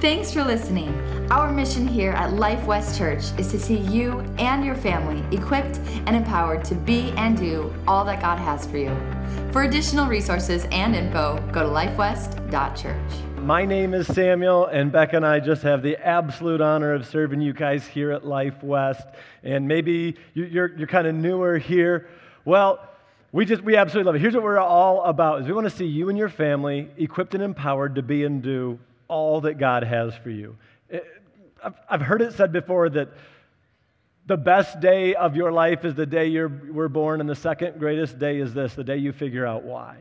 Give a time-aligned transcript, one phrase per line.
[0.00, 0.92] Thanks for listening.
[1.30, 5.78] Our mission here at Life West Church is to see you and your family equipped
[6.04, 8.94] and empowered to be and do all that God has for you.
[9.52, 13.40] For additional resources and info, go to lifewest.church.
[13.40, 17.40] My name is Samuel, and Becca and I just have the absolute honor of serving
[17.40, 19.06] you guys here at Life West.
[19.44, 22.06] And maybe you're, you're kind of newer here.
[22.44, 22.86] Well,
[23.32, 24.20] we just we absolutely love it.
[24.20, 27.34] Here's what we're all about: is we want to see you and your family equipped
[27.34, 28.78] and empowered to be and do
[29.08, 30.56] all that God has for you.
[31.88, 33.08] I've heard it said before that
[34.26, 37.78] the best day of your life is the day you were born, and the second
[37.78, 39.98] greatest day is this the day you figure out why.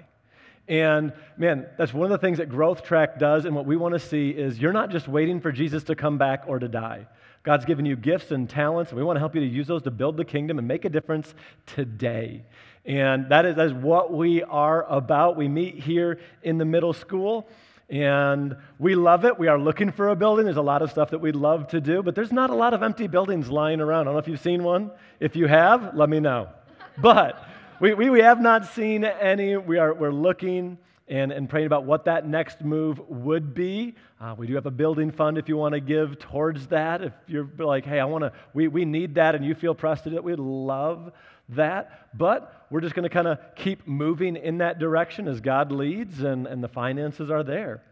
[0.68, 3.94] And man, that's one of the things that Growth Track does, and what we want
[3.94, 7.08] to see is you're not just waiting for Jesus to come back or to die.
[7.44, 9.84] God's given you gifts and talents, and we want to help you to use those
[9.84, 11.36] to build the kingdom and make a difference
[11.68, 12.44] today.
[12.84, 15.38] And that is, that is what we are about.
[15.38, 17.48] We meet here in the middle school.
[17.90, 19.38] And we love it.
[19.38, 20.46] We are looking for a building.
[20.46, 22.74] There's a lot of stuff that we'd love to do, but there's not a lot
[22.74, 24.02] of empty buildings lying around.
[24.02, 24.92] I don't know if you've seen one.
[25.20, 26.50] If you have, let me know.
[26.98, 27.46] But
[27.82, 29.58] we, we, we have not seen any.
[29.58, 30.78] We are, we're looking
[31.10, 33.96] and, and praying about what that next move would be.
[34.26, 37.04] Uh, we do have a building fund if you want to give towards that.
[37.04, 40.06] If you're like, hey, I want to, we, we need that, and you feel pressed
[40.06, 41.12] to do it, we'd love
[41.50, 42.10] that.
[42.18, 46.24] But we're just going to kind of keep moving in that direction as God leads,
[46.24, 47.84] and, and the finances are there.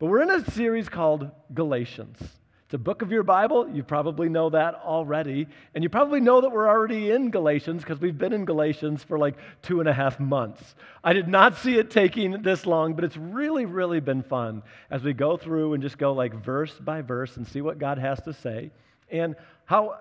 [0.00, 2.18] But we're in a series called Galatians.
[2.66, 3.68] It's a book of your Bible.
[3.68, 5.46] You probably know that already.
[5.76, 9.20] And you probably know that we're already in Galatians because we've been in Galatians for
[9.20, 10.74] like two and a half months.
[11.04, 15.04] I did not see it taking this long, but it's really, really been fun as
[15.04, 18.20] we go through and just go like verse by verse and see what God has
[18.22, 18.72] to say
[19.12, 19.98] and how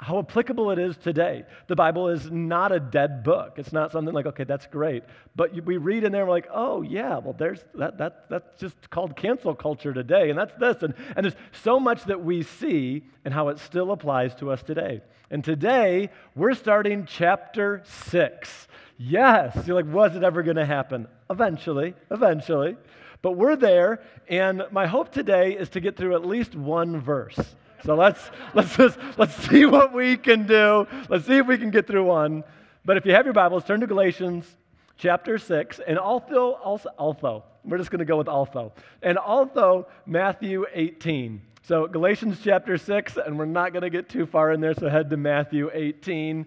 [0.00, 1.44] how applicable it is today.
[1.66, 3.58] The Bible is not a dead book.
[3.58, 5.04] It's not something like, okay, that's great.
[5.36, 8.88] But we read in there, we're like, oh, yeah, well, there's that, that, that's just
[8.88, 10.82] called cancel culture today, and that's this.
[10.82, 14.62] And, and there's so much that we see and how it still applies to us
[14.62, 15.02] today.
[15.30, 18.68] And today, we're starting chapter six.
[18.96, 21.08] Yes, you're like, was it ever going to happen?
[21.28, 22.78] Eventually, eventually.
[23.20, 27.38] But we're there, and my hope today is to get through at least one verse.
[27.84, 30.86] So let's, let's, just, let's see what we can do.
[31.08, 32.44] Let's see if we can get through one.
[32.84, 34.44] But if you have your Bibles, turn to Galatians
[34.96, 39.86] chapter 6, and also, also, also we're just going to go with also, and also
[40.06, 41.40] Matthew 18.
[41.62, 44.88] So Galatians chapter 6, and we're not going to get too far in there, so
[44.88, 46.46] head to Matthew 18,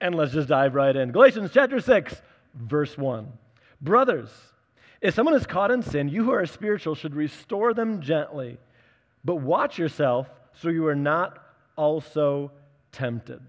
[0.00, 1.10] and let's just dive right in.
[1.10, 2.20] Galatians chapter 6,
[2.54, 3.32] verse 1.
[3.80, 4.30] Brothers,
[5.00, 8.58] if someone is caught in sin, you who are spiritual should restore them gently.
[9.26, 11.42] But watch yourself so you are not
[11.74, 12.52] also
[12.92, 13.40] tempted.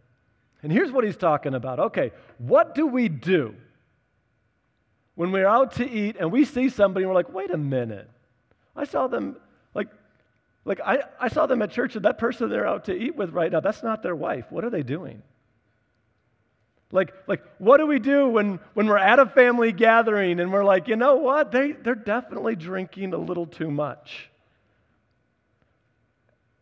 [0.63, 1.79] And here's what he's talking about.
[1.79, 3.53] Okay, what do we do
[5.13, 8.09] when we're out to eat and we see somebody and we're like, wait a minute,
[8.75, 9.37] I saw them,
[9.75, 9.89] like,
[10.65, 13.29] like I, I saw them at church and that person they're out to eat with
[13.29, 14.45] right now, that's not their wife.
[14.49, 15.21] What are they doing?
[16.91, 20.65] Like, like what do we do when, when we're at a family gathering and we're
[20.65, 21.51] like, you know what?
[21.51, 24.31] They, they're definitely drinking a little too much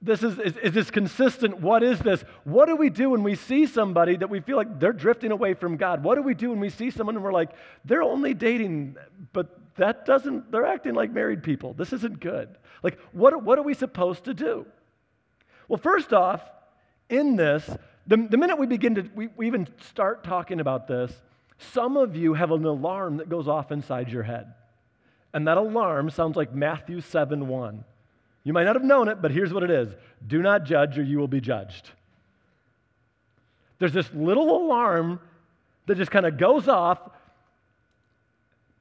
[0.06, 1.60] this is, is, is, this consistent?
[1.60, 2.24] What is this?
[2.44, 5.56] What do we do when we see somebody that we feel like they're drifting away
[5.56, 6.04] from God?
[6.04, 7.50] What do we do when we see someone and we're like,
[7.84, 8.98] they're only dating,
[9.34, 11.74] but that doesn't, they're acting like married people.
[11.74, 12.50] This isn't good.
[12.84, 14.68] Like, what, what are we supposed to do?
[15.68, 16.42] Well, first off,
[17.10, 17.68] in this,
[18.06, 21.12] the, the minute we begin to, we, we even start talking about this,
[21.58, 24.54] some of you have an alarm that goes off inside your head.
[25.34, 27.84] And that alarm sounds like Matthew 7 1.
[28.46, 29.94] You might not have known it, but here's what it is
[30.26, 31.92] do not judge, or you will be judged.
[33.80, 35.20] There's this little alarm
[35.88, 37.00] that just kind of goes off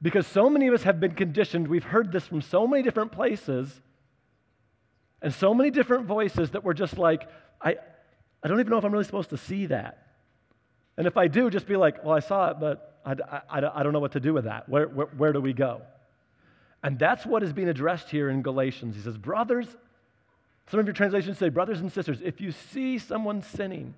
[0.00, 1.66] because so many of us have been conditioned.
[1.66, 3.80] We've heard this from so many different places
[5.22, 7.28] and so many different voices that we're just like,
[7.60, 7.76] I,
[8.42, 10.06] I don't even know if I'm really supposed to see that.
[10.96, 13.14] And if I do, just be like, well, I saw it, but I,
[13.50, 14.68] I, I don't know what to do with that.
[14.68, 15.80] Where, where, where do we go?
[16.84, 18.94] And that's what is being addressed here in Galatians.
[18.94, 19.66] He says, Brothers,
[20.70, 23.94] some of your translations say, Brothers and sisters, if you see someone sinning,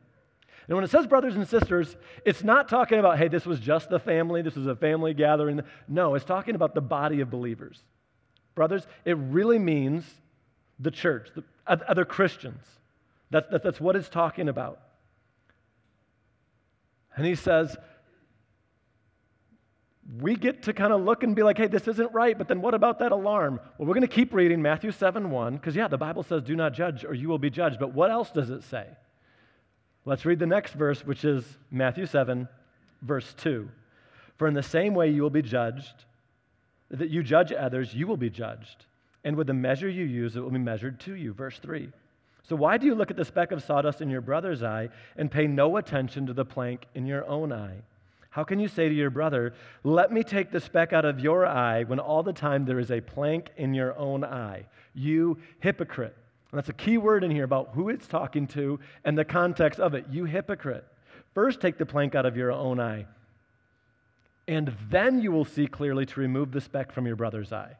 [0.68, 3.88] and when it says brothers and sisters, it's not talking about, hey, this was just
[3.88, 5.60] the family, this was a family gathering.
[5.86, 7.80] No, it's talking about the body of believers.
[8.56, 10.04] Brothers, it really means
[10.80, 12.64] the church, the other Christians.
[13.30, 14.80] That's, that's what it's talking about.
[17.14, 17.76] And he says,
[20.20, 22.60] we get to kind of look and be like, hey, this isn't right, but then
[22.60, 23.60] what about that alarm?
[23.76, 26.54] Well, we're going to keep reading Matthew 7 1, because yeah, the Bible says, do
[26.54, 27.78] not judge or you will be judged.
[27.80, 28.86] But what else does it say?
[30.04, 32.48] Let's read the next verse, which is Matthew 7,
[33.02, 33.68] verse 2.
[34.36, 36.04] For in the same way you will be judged,
[36.90, 38.86] that you judge others, you will be judged.
[39.24, 41.32] and with the measure you use, it will be measured to you.
[41.32, 41.88] Verse 3.
[42.44, 45.28] So, why do you look at the speck of sawdust in your brother's eye and
[45.28, 47.78] pay no attention to the plank in your own eye?
[48.36, 51.46] How can you say to your brother, Let me take the speck out of your
[51.46, 54.66] eye, when all the time there is a plank in your own eye?
[54.92, 56.14] You hypocrite.
[56.52, 59.80] And that's a key word in here about who it's talking to and the context
[59.80, 60.04] of it.
[60.10, 60.84] You hypocrite.
[61.32, 63.06] First, take the plank out of your own eye,
[64.46, 67.74] and then you will see clearly to remove the speck from your brother's eye.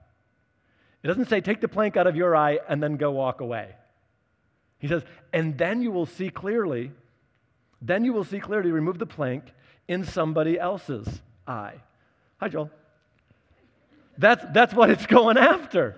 [1.02, 3.74] It doesn't say, Take the plank out of your eye and then go walk away.
[4.78, 5.04] He says,
[5.34, 6.92] and then you will see clearly,
[7.82, 9.52] then you will see clearly, remove the plank
[9.88, 11.08] in somebody else's
[11.46, 11.74] eye.
[12.38, 12.70] Hi, Joel.
[14.18, 15.96] That's, that's what it's going after.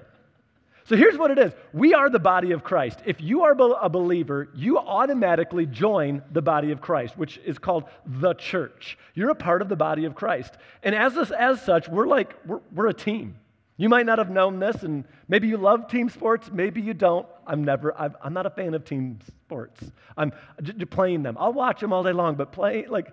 [0.89, 3.01] So here's what it is we are the body of Christ.
[3.05, 7.85] If you are a believer, you automatically join the body of Christ, which is called
[8.07, 8.97] the church.
[9.15, 10.55] You're a part of the body of Christ.
[10.83, 13.37] And as, as such, we're like, we're, we're a team.
[13.77, 17.27] You might not have known this, and maybe you love team sports, maybe you don't.
[17.47, 19.81] I'm never, i am not a fan of team sports.
[20.17, 20.33] I'm
[20.91, 21.37] playing them.
[21.39, 23.13] I'll watch them all day long, but play, like,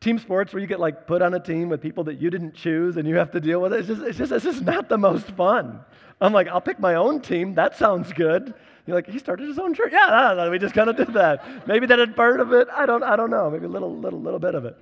[0.00, 2.54] team sports where you get like put on a team with people that you didn't
[2.54, 3.80] choose and you have to deal with it.
[3.80, 5.80] It's just, it's just, it's just not the most fun.
[6.20, 7.54] I'm like, I'll pick my own team.
[7.54, 8.54] That sounds good.
[8.86, 9.92] You're like, he started his own church.
[9.92, 11.66] Yeah, we just kind of did that.
[11.66, 12.68] Maybe that had part of it.
[12.74, 13.50] I don't, I don't know.
[13.50, 14.76] Maybe a little, little, little bit of it.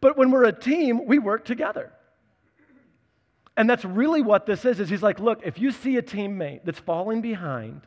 [0.00, 1.92] But when we're a team, we work together.
[3.56, 6.60] And that's really what this is, is he's like, look, if you see a teammate
[6.64, 7.82] that's falling behind,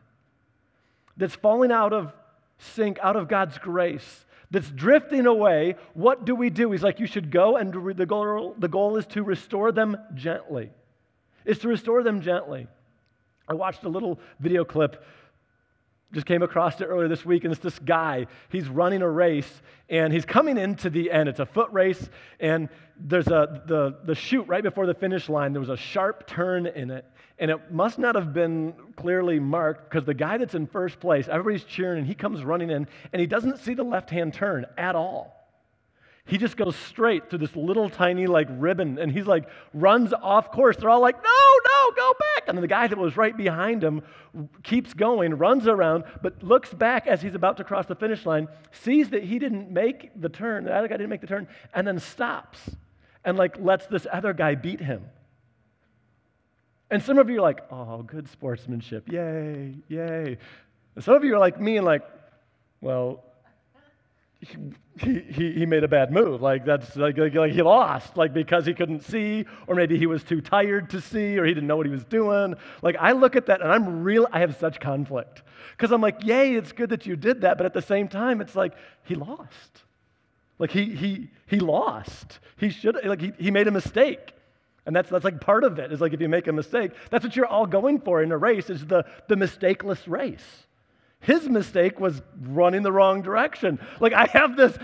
[1.16, 2.12] that's falling out of
[2.58, 6.72] sync, out of God's grace, that's drifting away, what do we do?
[6.72, 10.70] He's like, you should go, and the goal, the goal is to restore them gently.
[11.44, 12.66] Is to restore them gently.
[13.48, 15.04] I watched a little video clip
[16.12, 18.26] just came across it earlier this week, and it's this guy.
[18.48, 21.28] He's running a race, and he's coming into the end.
[21.28, 22.10] It's a foot race,
[22.40, 22.68] and
[22.98, 25.52] there's a the the chute right before the finish line.
[25.52, 27.04] There was a sharp turn in it,
[27.38, 31.28] and it must not have been clearly marked because the guy that's in first place,
[31.28, 34.96] everybody's cheering, and he comes running in, and he doesn't see the left-hand turn at
[34.96, 35.36] all.
[36.26, 40.52] He just goes straight through this little tiny like ribbon and he's like runs off
[40.52, 40.76] course.
[40.76, 42.29] They're all like, no, no, go back.
[42.56, 44.02] And the guy that was right behind him
[44.62, 48.48] keeps going, runs around, but looks back as he's about to cross the finish line,
[48.70, 51.86] sees that he didn't make the turn, the other guy didn't make the turn, and
[51.86, 52.70] then stops
[53.24, 55.04] and like lets this other guy beat him.
[56.90, 59.08] And some of you are like, oh, good sportsmanship.
[59.08, 60.38] Yay, yay.
[60.96, 62.02] And some of you are like me and like,
[62.80, 63.24] well,
[64.40, 66.40] he, he, he made a bad move.
[66.40, 70.06] Like that's like, like, like, he lost, like because he couldn't see, or maybe he
[70.06, 72.54] was too tired to see, or he didn't know what he was doing.
[72.82, 75.42] Like I look at that and I'm real, I have such conflict.
[75.76, 78.40] Because I'm like, yay, it's good that you did that, but at the same time,
[78.40, 79.84] it's like he lost.
[80.58, 82.38] Like he he he lost.
[82.56, 84.32] He should like he, he made a mistake.
[84.86, 85.92] And that's that's like part of it.
[85.92, 88.38] Is like if you make a mistake, that's what you're all going for in a
[88.38, 90.66] race, is the, the mistakeless race.
[91.20, 93.78] His mistake was running the wrong direction.
[94.00, 94.76] Like I have this,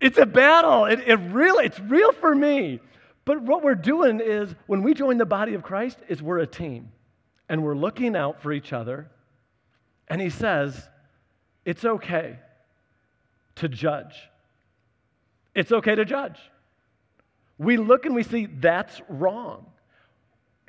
[0.00, 0.86] it's a battle.
[0.86, 2.80] It, it really, it's real for me.
[3.24, 6.46] But what we're doing is when we join the body of Christ, is we're a
[6.46, 6.90] team.
[7.48, 9.10] And we're looking out for each other.
[10.08, 10.88] And he says,
[11.64, 12.38] it's okay
[13.56, 14.14] to judge.
[15.54, 16.38] It's okay to judge.
[17.58, 19.66] We look and we see that's wrong.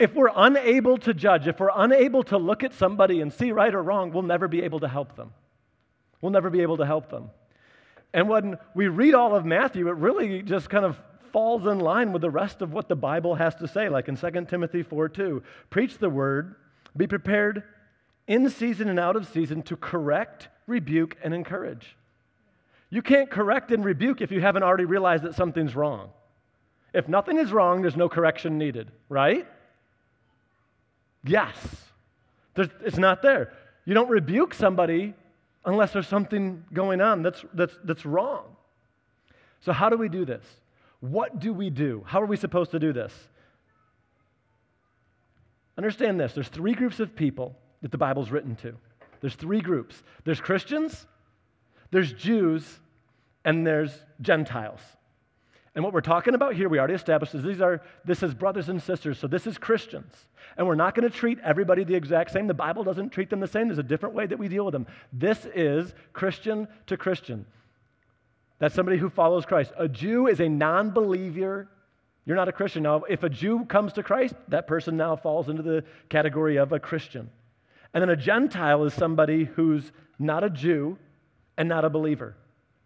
[0.01, 3.71] If we're unable to judge, if we're unable to look at somebody and see right
[3.71, 5.31] or wrong, we'll never be able to help them.
[6.21, 7.29] We'll never be able to help them.
[8.11, 10.99] And when we read all of Matthew, it really just kind of
[11.31, 14.17] falls in line with the rest of what the Bible has to say, like in
[14.17, 15.43] 2 Timothy 4 2.
[15.69, 16.55] Preach the word,
[16.97, 17.61] be prepared
[18.25, 21.95] in season and out of season to correct, rebuke, and encourage.
[22.89, 26.09] You can't correct and rebuke if you haven't already realized that something's wrong.
[26.91, 29.47] If nothing is wrong, there's no correction needed, right?
[31.23, 31.55] Yes.
[32.55, 33.53] There's, it's not there.
[33.85, 35.13] You don't rebuke somebody
[35.65, 38.43] unless there's something going on that's, that's, that's wrong.
[39.61, 40.43] So, how do we do this?
[40.99, 42.03] What do we do?
[42.05, 43.13] How are we supposed to do this?
[45.77, 48.73] Understand this there's three groups of people that the Bible's written to.
[49.19, 51.05] There's three groups there's Christians,
[51.91, 52.79] there's Jews,
[53.45, 54.81] and there's Gentiles.
[55.73, 58.67] And what we're talking about here, we already established, is these are this is brothers
[58.67, 59.17] and sisters.
[59.17, 60.13] So this is Christians.
[60.57, 62.47] And we're not going to treat everybody the exact same.
[62.47, 63.67] The Bible doesn't treat them the same.
[63.67, 64.85] There's a different way that we deal with them.
[65.13, 67.45] This is Christian to Christian.
[68.59, 69.71] That's somebody who follows Christ.
[69.77, 71.69] A Jew is a non believer.
[72.25, 72.83] You're not a Christian.
[72.83, 76.71] Now, if a Jew comes to Christ, that person now falls into the category of
[76.73, 77.29] a Christian.
[77.93, 80.97] And then a Gentile is somebody who's not a Jew
[81.57, 82.35] and not a believer.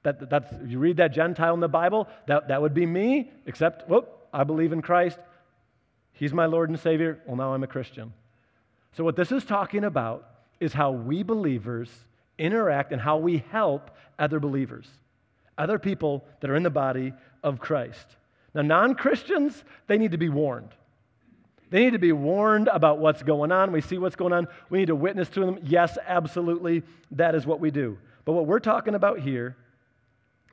[0.05, 3.89] That, that's, you read that Gentile in the Bible, that, that would be me, except,
[3.89, 5.17] whoop, I believe in Christ.
[6.13, 7.19] He's my Lord and Savior.
[7.25, 8.13] Well, now I'm a Christian.
[8.95, 11.89] So, what this is talking about is how we believers
[12.37, 14.87] interact and how we help other believers,
[15.57, 18.05] other people that are in the body of Christ.
[18.53, 20.69] Now, non Christians, they need to be warned.
[21.71, 23.71] They need to be warned about what's going on.
[23.71, 24.47] We see what's going on.
[24.69, 25.57] We need to witness to them.
[25.63, 26.83] Yes, absolutely.
[27.09, 27.97] That is what we do.
[28.23, 29.57] But what we're talking about here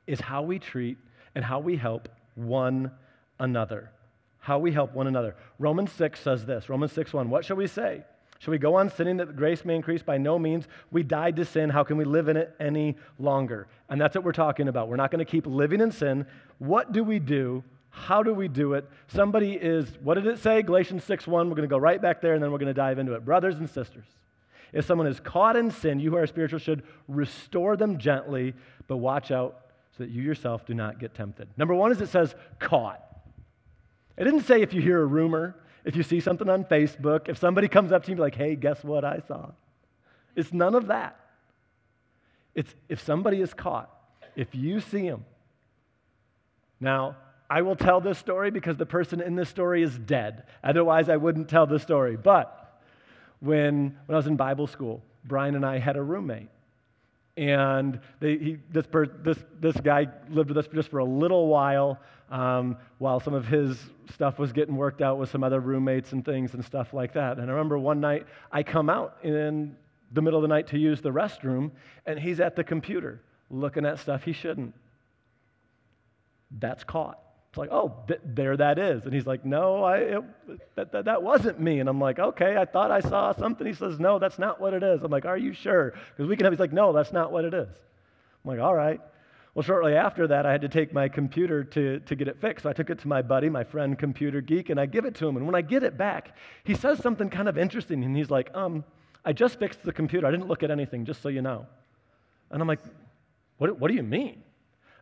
[0.07, 0.97] is how we treat
[1.35, 2.91] and how we help one
[3.39, 3.91] another.
[4.39, 5.35] How we help one another.
[5.59, 7.29] Romans 6 says this Romans 6 1.
[7.29, 8.03] What shall we say?
[8.39, 10.03] Shall we go on sinning that grace may increase?
[10.03, 10.67] By no means.
[10.91, 11.69] We died to sin.
[11.69, 13.67] How can we live in it any longer?
[13.87, 14.89] And that's what we're talking about.
[14.89, 16.25] We're not going to keep living in sin.
[16.57, 17.63] What do we do?
[17.89, 18.89] How do we do it?
[19.07, 20.61] Somebody is, what did it say?
[20.61, 21.47] Galatians 6 1.
[21.47, 23.23] We're going to go right back there and then we're going to dive into it.
[23.23, 24.07] Brothers and sisters,
[24.73, 28.55] if someone is caught in sin, you who are spiritual should restore them gently,
[28.87, 29.62] but watch out
[29.97, 31.47] so that you yourself do not get tempted.
[31.57, 33.01] Number one is it says caught.
[34.17, 37.37] It didn't say if you hear a rumor, if you see something on Facebook, if
[37.37, 39.51] somebody comes up to you and be like, hey, guess what I saw?
[40.35, 41.19] It's none of that.
[42.55, 43.89] It's if somebody is caught,
[44.35, 45.25] if you see them.
[46.79, 47.17] Now,
[47.49, 50.43] I will tell this story because the person in this story is dead.
[50.63, 52.17] Otherwise, I wouldn't tell the story.
[52.17, 52.81] But
[53.39, 56.49] when, when I was in Bible school, Brian and I had a roommate.
[57.35, 58.85] And they, he, this,
[59.23, 61.99] this, this guy lived with us just for a little while
[62.29, 63.79] um, while some of his
[64.11, 67.37] stuff was getting worked out with some other roommates and things and stuff like that.
[67.37, 69.75] And I remember one night I come out in
[70.11, 71.71] the middle of the night to use the restroom,
[72.05, 74.73] and he's at the computer looking at stuff he shouldn't.
[76.59, 77.22] That's caught.
[77.53, 79.05] It's like, oh, th- there that is.
[79.05, 80.23] And he's like, no, I, it,
[80.73, 81.81] that, that, that wasn't me.
[81.81, 83.67] And I'm like, okay, I thought I saw something.
[83.67, 85.03] He says, no, that's not what it is.
[85.03, 85.93] I'm like, are you sure?
[86.09, 87.67] Because we can have, he's like, no, that's not what it is.
[87.67, 88.99] I'm like, all right.
[89.53, 92.63] Well, shortly after that, I had to take my computer to, to get it fixed.
[92.63, 95.13] So I took it to my buddy, my friend, Computer Geek, and I give it
[95.17, 95.37] to him.
[95.37, 98.03] And when I get it back, he says something kind of interesting.
[98.03, 98.83] And he's like, um,
[99.23, 100.25] I just fixed the computer.
[100.25, 101.67] I didn't look at anything, just so you know.
[102.49, 102.79] And I'm like,
[103.59, 104.41] what, what do you mean?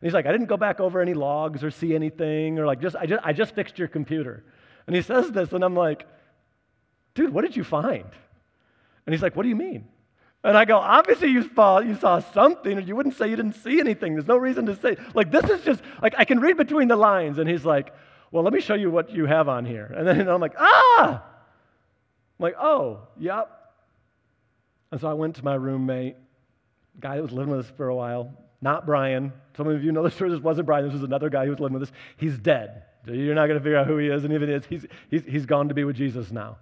[0.01, 2.81] And he's like, I didn't go back over any logs or see anything, or like,
[2.81, 4.43] just I, just, I just fixed your computer.
[4.87, 6.07] And he says this, and I'm like,
[7.13, 8.09] dude, what did you find?
[9.05, 9.87] And he's like, what do you mean?
[10.43, 13.53] And I go, obviously you saw, you saw something, or you wouldn't say you didn't
[13.53, 14.13] see anything.
[14.13, 14.97] There's no reason to say.
[15.13, 17.37] Like, this is just, like, I can read between the lines.
[17.37, 17.93] And he's like,
[18.31, 19.93] well, let me show you what you have on here.
[19.95, 21.23] And then I'm like, ah!
[22.39, 23.51] I'm like, oh, yep.
[24.91, 26.15] And so I went to my roommate,
[26.99, 29.33] guy that was living with us for a while, not Brian.
[29.57, 30.29] Some of you know this story.
[30.29, 30.85] This wasn't Brian.
[30.85, 31.95] This was another guy who was living with us.
[32.17, 32.83] He's dead.
[33.05, 34.23] You're not going to figure out who he is.
[34.23, 36.57] And even is, he's, he's, he's gone to be with Jesus now.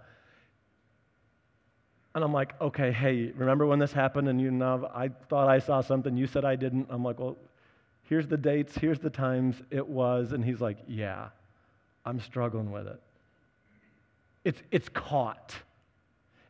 [2.16, 4.30] And I'm like, okay, hey, remember when this happened?
[4.30, 6.18] And you know, I thought I saw something.
[6.18, 6.88] You said I didn't.
[6.90, 7.38] I'm like, well,
[8.04, 8.76] here's the dates.
[8.76, 10.32] Here's the times it was.
[10.32, 11.30] And he's like, yeah,
[12.06, 13.00] I'm struggling with it.
[14.46, 15.54] It's, it's caught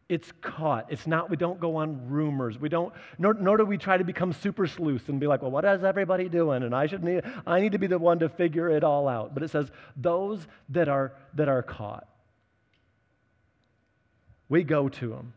[0.09, 0.87] it's caught.
[0.89, 2.57] It's not, we don't go on rumors.
[2.57, 5.51] We don't, nor, nor, do we try to become super sleuths and be like, well,
[5.51, 6.63] what is everybody doing?
[6.63, 9.35] And I should need, I need to be the one to figure it all out.
[9.35, 12.07] But it says, those that are, that are caught.
[14.49, 15.33] We go to them.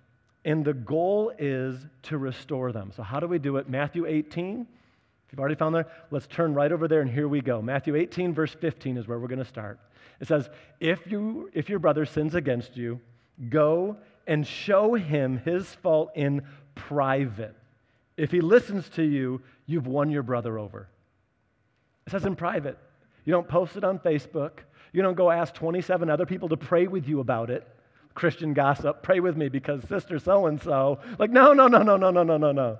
[0.47, 2.93] And the goal is to restore them.
[2.97, 3.69] So how do we do it?
[3.69, 4.63] Matthew 18.
[4.63, 7.61] If you've already found there, let's turn right over there and here we go.
[7.61, 9.79] Matthew 18, verse 15 is where we're going to start.
[10.19, 10.49] It says,
[10.81, 13.01] if, you, if your brother sins against you,
[13.51, 16.43] go and show him his fault in
[16.75, 17.57] private.
[18.17, 20.89] If he listens to you, you've won your brother over.
[22.07, 22.79] It says in private.
[23.25, 24.61] You don't post it on Facebook.
[24.93, 27.67] You don't go ask 27 other people to pray with you about it.
[28.15, 31.01] Christian gossip, pray with me because sister so and so.
[31.19, 32.79] Like, no, no, no, no, no, no, no, no, no.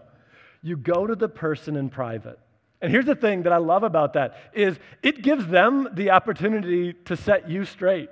[0.63, 2.39] You go to the person in private.
[2.81, 6.93] And here's the thing that I love about that is it gives them the opportunity
[7.05, 8.11] to set you straight.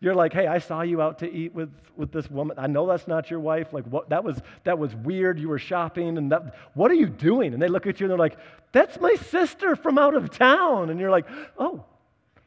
[0.00, 2.56] You're like, hey, I saw you out to eat with, with this woman.
[2.58, 3.72] I know that's not your wife.
[3.72, 5.40] Like, what, that, was, that was weird.
[5.40, 7.52] You were shopping, and that, what are you doing?
[7.52, 8.38] And they look at you and they're like,
[8.70, 10.90] that's my sister from out of town.
[10.90, 11.26] And you're like,
[11.58, 11.84] oh,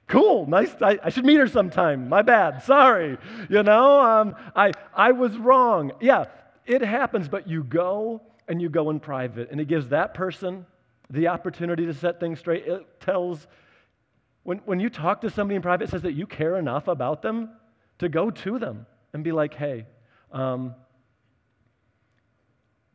[0.07, 0.73] cool, nice.
[0.81, 2.07] I, I should meet her sometime.
[2.07, 2.63] My bad.
[2.63, 3.17] Sorry.
[3.49, 5.91] You know, um, I, I was wrong.
[5.99, 6.25] Yeah,
[6.65, 10.65] it happens, but you go and you go in private, and it gives that person
[11.09, 12.65] the opportunity to set things straight.
[12.65, 13.45] It tells
[14.43, 17.21] when, when you talk to somebody in private, it says that you care enough about
[17.21, 17.49] them
[17.99, 19.85] to go to them and be like, hey,
[20.31, 20.73] um,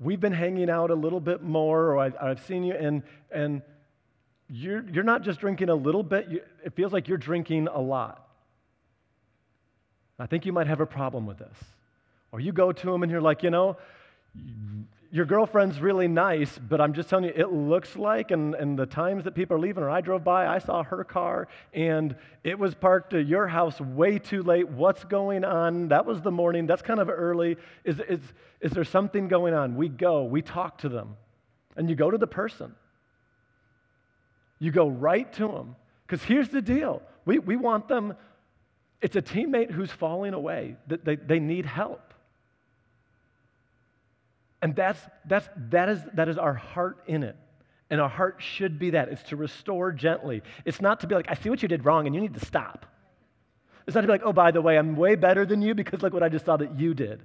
[0.00, 3.62] we've been hanging out a little bit more, or I've, I've seen you, and, and
[4.49, 7.81] you're, you're not just drinking a little bit, you, it feels like you're drinking a
[7.81, 8.26] lot.
[10.19, 11.57] I think you might have a problem with this.
[12.33, 13.76] Or you go to them and you're like, you know,
[15.16, 18.85] your girlfriend's really nice, but I'm just telling you, it looks like, and, and the
[18.85, 22.58] times that people are leaving, or I drove by, I saw her car, and it
[22.58, 24.68] was parked at your house way too late.
[24.68, 25.88] What's going on?
[25.88, 26.66] That was the morning.
[26.66, 27.56] That's kind of early.
[27.82, 28.20] Is, is,
[28.61, 29.76] is there something going on?
[29.76, 31.16] We go, we talk to them,
[31.76, 32.75] and you go to the person.
[34.58, 35.76] You go right to them.
[36.06, 38.14] Because here's the deal we, we want them,
[39.00, 42.12] it's a teammate who's falling away, that they, they need help.
[44.63, 47.37] And that's, that's, that, is, that is our heart in it.
[47.91, 49.09] And our heart should be that.
[49.09, 50.43] It's to restore gently.
[50.65, 52.45] It's not to be like, I see what you did wrong and you need to
[52.45, 52.87] stop.
[53.87, 56.03] It's not to be like, oh, by the way, I'm way better than you because
[56.03, 57.23] look what I just saw that you did.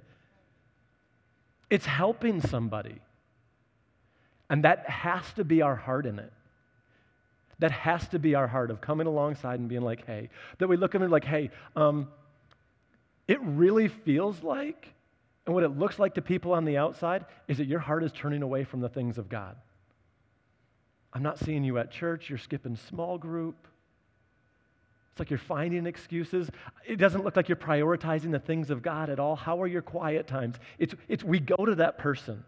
[1.68, 3.00] It's helping somebody.
[4.48, 6.32] And that has to be our heart in it.
[7.58, 10.76] That has to be our heart of coming alongside and being like, hey, that we
[10.76, 12.08] look at them like, hey, um,
[13.26, 14.92] it really feels like
[15.46, 18.12] and what it looks like to people on the outside is that your heart is
[18.12, 19.56] turning away from the things of God.
[21.12, 23.66] I'm not seeing you at church, you're skipping small group.
[25.10, 26.48] It's like you're finding excuses.
[26.86, 29.36] It doesn't look like you're prioritizing the things of God at all.
[29.36, 30.56] How are your quiet times?
[30.78, 32.42] It's, it's we go to that person.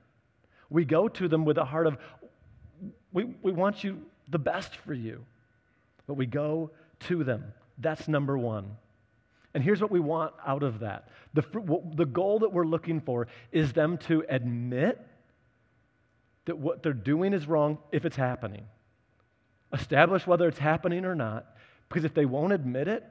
[0.70, 1.98] We go to them with a heart of,
[3.12, 5.26] we, we want you the best for you.
[6.06, 6.70] But we go
[7.00, 7.52] to them.
[7.76, 8.76] That's number one.
[9.54, 11.42] And here's what we want out of that the,
[11.94, 15.00] the goal that we're looking for is them to admit
[16.44, 18.66] that what they're doing is wrong if it's happening.
[19.72, 21.46] Establish whether it's happening or not,
[21.88, 23.04] because if they won't admit it,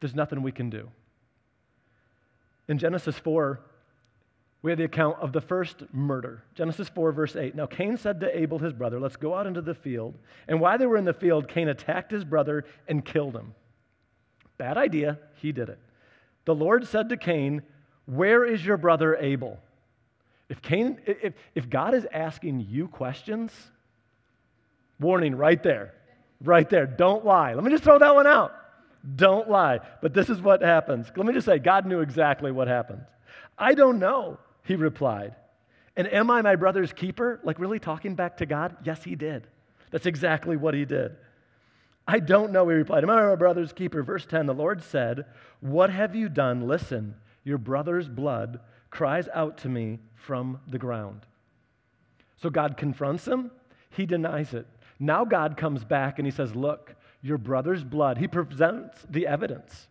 [0.00, 0.88] there's nothing we can do.
[2.68, 3.60] In Genesis 4,
[4.62, 6.42] we have the account of the first murder.
[6.54, 7.54] Genesis 4, verse 8.
[7.54, 10.16] Now, Cain said to Abel, his brother, Let's go out into the field.
[10.48, 13.54] And while they were in the field, Cain attacked his brother and killed him.
[14.60, 15.18] Bad idea.
[15.36, 15.78] He did it.
[16.44, 17.62] The Lord said to Cain,
[18.04, 19.58] Where is your brother Abel?
[20.50, 23.52] If, Cain, if, if God is asking you questions,
[25.00, 25.94] warning right there,
[26.44, 27.54] right there, don't lie.
[27.54, 28.52] Let me just throw that one out.
[29.16, 29.80] Don't lie.
[30.02, 31.10] But this is what happens.
[31.16, 33.00] Let me just say, God knew exactly what happened.
[33.56, 35.36] I don't know, he replied.
[35.96, 37.40] And am I my brother's keeper?
[37.44, 38.76] Like, really talking back to God?
[38.84, 39.46] Yes, he did.
[39.90, 41.16] That's exactly what he did.
[42.06, 43.04] I don't know, he replied.
[43.04, 44.02] Am I my brother's keeper?
[44.02, 45.26] Verse 10 The Lord said,
[45.60, 46.66] What have you done?
[46.66, 48.60] Listen, your brother's blood
[48.90, 51.20] cries out to me from the ground.
[52.42, 53.50] So God confronts him,
[53.90, 54.66] he denies it.
[54.98, 59.88] Now God comes back and he says, Look, your brother's blood, he presents the evidence.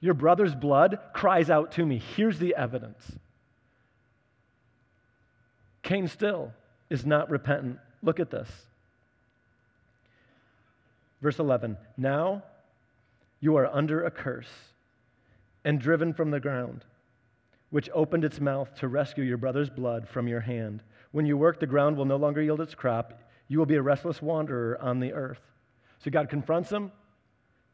[0.00, 2.00] Your brother's blood cries out to me.
[2.16, 3.12] Here's the evidence.
[5.82, 6.52] Cain still
[6.90, 7.78] is not repentant.
[8.02, 8.48] Look at this.
[11.20, 12.42] Verse 11 Now
[13.40, 14.50] you are under a curse
[15.64, 16.84] and driven from the ground,
[17.70, 20.82] which opened its mouth to rescue your brother's blood from your hand.
[21.12, 23.20] When you work, the ground will no longer yield its crop.
[23.48, 25.40] You will be a restless wanderer on the earth.
[25.98, 26.92] So God confronts him.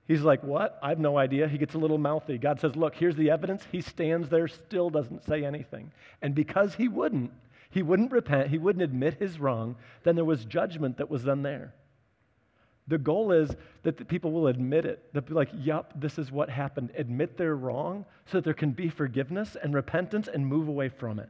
[0.07, 0.79] He's like, What?
[0.83, 1.49] I have no idea.
[1.49, 2.39] He gets a little mouthy.
[2.39, 3.67] God says, Look, here's the evidence.
[3.71, 5.93] He stands there, still doesn't say anything.
[6.21, 7.33] And because he wouldn't,
[7.71, 11.43] he wouldn't repent, he wouldn't admit his wrong, then there was judgment that was then
[11.43, 11.73] there.
[12.89, 13.51] The goal is
[13.85, 15.13] that the people will admit it.
[15.13, 16.91] They'll be like, yep, this is what happened.
[16.97, 21.19] Admit they're wrong so that there can be forgiveness and repentance and move away from
[21.19, 21.29] it.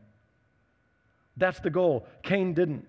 [1.37, 2.07] That's the goal.
[2.23, 2.87] Cain didn't.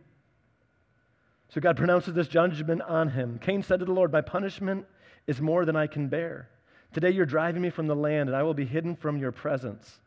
[1.49, 3.37] So God pronounces this judgment on him.
[3.39, 4.85] Cain said to the Lord, My punishment
[5.27, 6.49] is more than I can bear.
[6.93, 9.99] Today you're driving me from the land, and I will be hidden from your presence.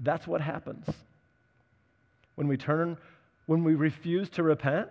[0.00, 0.86] That's what happens.
[2.36, 2.96] When we turn,
[3.46, 4.88] when we refuse to repent,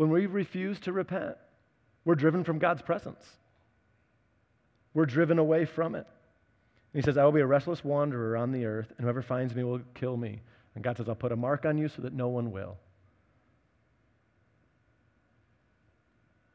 [0.00, 1.36] when we refuse to repent,
[2.06, 3.22] we're driven from God's presence.
[4.94, 6.06] We're driven away from it.
[6.94, 9.54] And he says, I will be a restless wanderer on the earth, and whoever finds
[9.54, 10.40] me will kill me.
[10.74, 12.78] And God says, I'll put a mark on you so that no one will.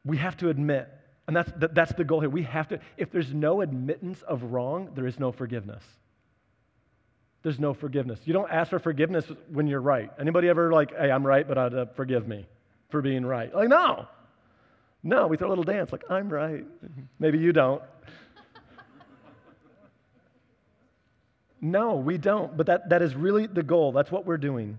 [0.04, 0.88] We have to admit,
[1.28, 2.28] and that's, that, that's the goal here.
[2.28, 5.84] We have to, if there's no admittance of wrong, there is no forgiveness.
[7.44, 8.18] There's no forgiveness.
[8.24, 10.10] You don't ask for forgiveness when you're right.
[10.18, 12.48] Anybody ever like, hey, I'm right, but uh, forgive me?
[12.88, 13.54] For being right.
[13.54, 14.06] Like, no.
[15.02, 16.64] No, we throw a little dance, like, I'm right.
[17.18, 17.82] Maybe you don't.
[21.60, 22.56] no, we don't.
[22.56, 23.92] But that, that is really the goal.
[23.92, 24.78] That's what we're doing.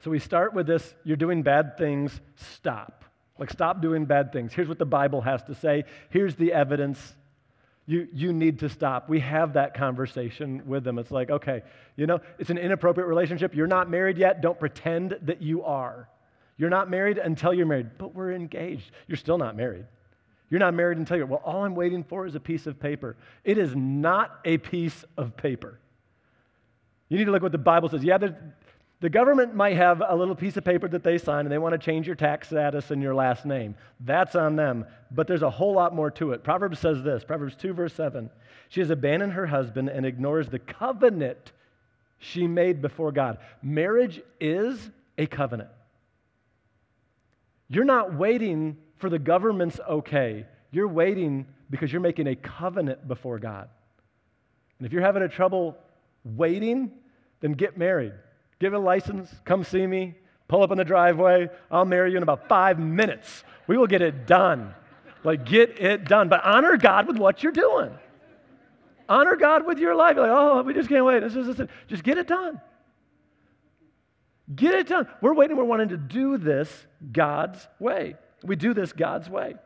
[0.00, 3.04] So we start with this you're doing bad things, stop.
[3.38, 4.52] Like, stop doing bad things.
[4.52, 5.84] Here's what the Bible has to say.
[6.10, 7.14] Here's the evidence.
[7.86, 9.08] You, you need to stop.
[9.08, 10.98] We have that conversation with them.
[10.98, 11.62] It's like, okay,
[11.96, 13.54] you know, it's an inappropriate relationship.
[13.54, 14.40] You're not married yet.
[14.40, 16.08] Don't pretend that you are.
[16.58, 18.90] You're not married until you're married, but we're engaged.
[19.06, 19.86] You're still not married.
[20.50, 23.16] You're not married until you're, well, all I'm waiting for is a piece of paper.
[23.44, 25.78] It is not a piece of paper.
[27.08, 28.02] You need to look what the Bible says.
[28.02, 28.18] Yeah,
[29.00, 31.72] the government might have a little piece of paper that they sign and they want
[31.72, 33.76] to change your tax status and your last name.
[34.00, 34.84] That's on them.
[35.12, 36.42] But there's a whole lot more to it.
[36.42, 38.28] Proverbs says this Proverbs 2, verse 7.
[38.70, 41.52] She has abandoned her husband and ignores the covenant
[42.18, 43.38] she made before God.
[43.62, 45.70] Marriage is a covenant.
[47.68, 50.46] You're not waiting for the government's okay.
[50.70, 53.68] You're waiting because you're making a covenant before God.
[54.78, 55.76] And if you're having a trouble
[56.24, 56.92] waiting,
[57.40, 58.12] then get married.
[58.58, 60.14] Give a license, come see me,
[60.48, 61.48] pull up in the driveway.
[61.70, 63.44] I'll marry you in about five minutes.
[63.66, 64.74] We will get it done.
[65.24, 66.28] Like, get it done.
[66.28, 67.90] But honor God with what you're doing.
[69.08, 70.16] Honor God with your life.
[70.16, 71.20] You're like, oh, we just can't wait.
[71.20, 71.60] This is.
[71.86, 72.60] Just get it done.
[74.54, 75.06] Get it done.
[75.20, 78.16] We're waiting, we're wanting to do this God's way.
[78.42, 79.56] We do this God's way.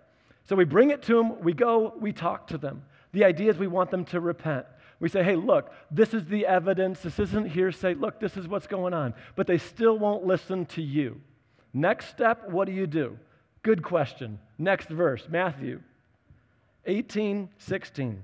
[0.45, 2.83] So we bring it to them, we go, we talk to them.
[3.13, 4.67] The idea is we want them to repent.
[4.99, 7.01] We say, hey, look, this is the evidence.
[7.01, 7.95] This isn't hearsay.
[7.95, 9.15] Look, this is what's going on.
[9.35, 11.21] But they still won't listen to you.
[11.75, 13.19] Next step, what do you do?
[13.63, 14.39] Good question.
[14.59, 15.81] Next verse, Matthew
[16.87, 18.23] 18, 16.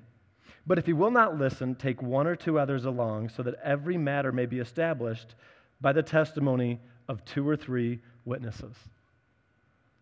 [0.67, 3.97] But if he will not listen, take one or two others along, so that every
[3.97, 5.35] matter may be established
[5.81, 8.75] by the testimony of two or three witnesses.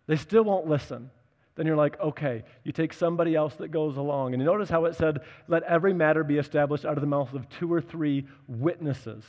[0.07, 1.11] They still won't listen.
[1.55, 4.35] Then you're like, okay, you take somebody else that goes along.
[4.35, 7.33] And you notice how it said, let every matter be established out of the mouth
[7.33, 9.25] of two or three witnesses.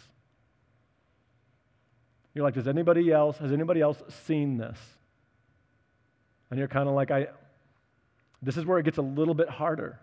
[2.34, 4.78] You're like, does anybody else, has anybody else seen this?
[6.50, 7.28] And you're kind of like, I,
[8.42, 10.00] this is where it gets a little bit harder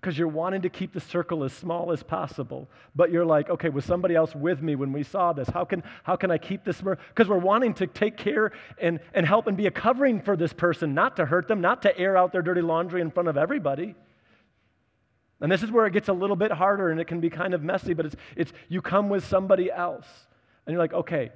[0.00, 2.68] because you're wanting to keep the circle as small as possible.
[2.94, 5.48] But you're like, okay, was somebody else with me when we saw this?
[5.48, 6.80] How can, how can I keep this?
[6.80, 10.52] Because we're wanting to take care and, and help and be a covering for this
[10.52, 13.36] person, not to hurt them, not to air out their dirty laundry in front of
[13.36, 13.94] everybody.
[15.40, 17.52] And this is where it gets a little bit harder and it can be kind
[17.52, 20.06] of messy, but it's, it's you come with somebody else
[20.66, 21.30] and you're like, okay,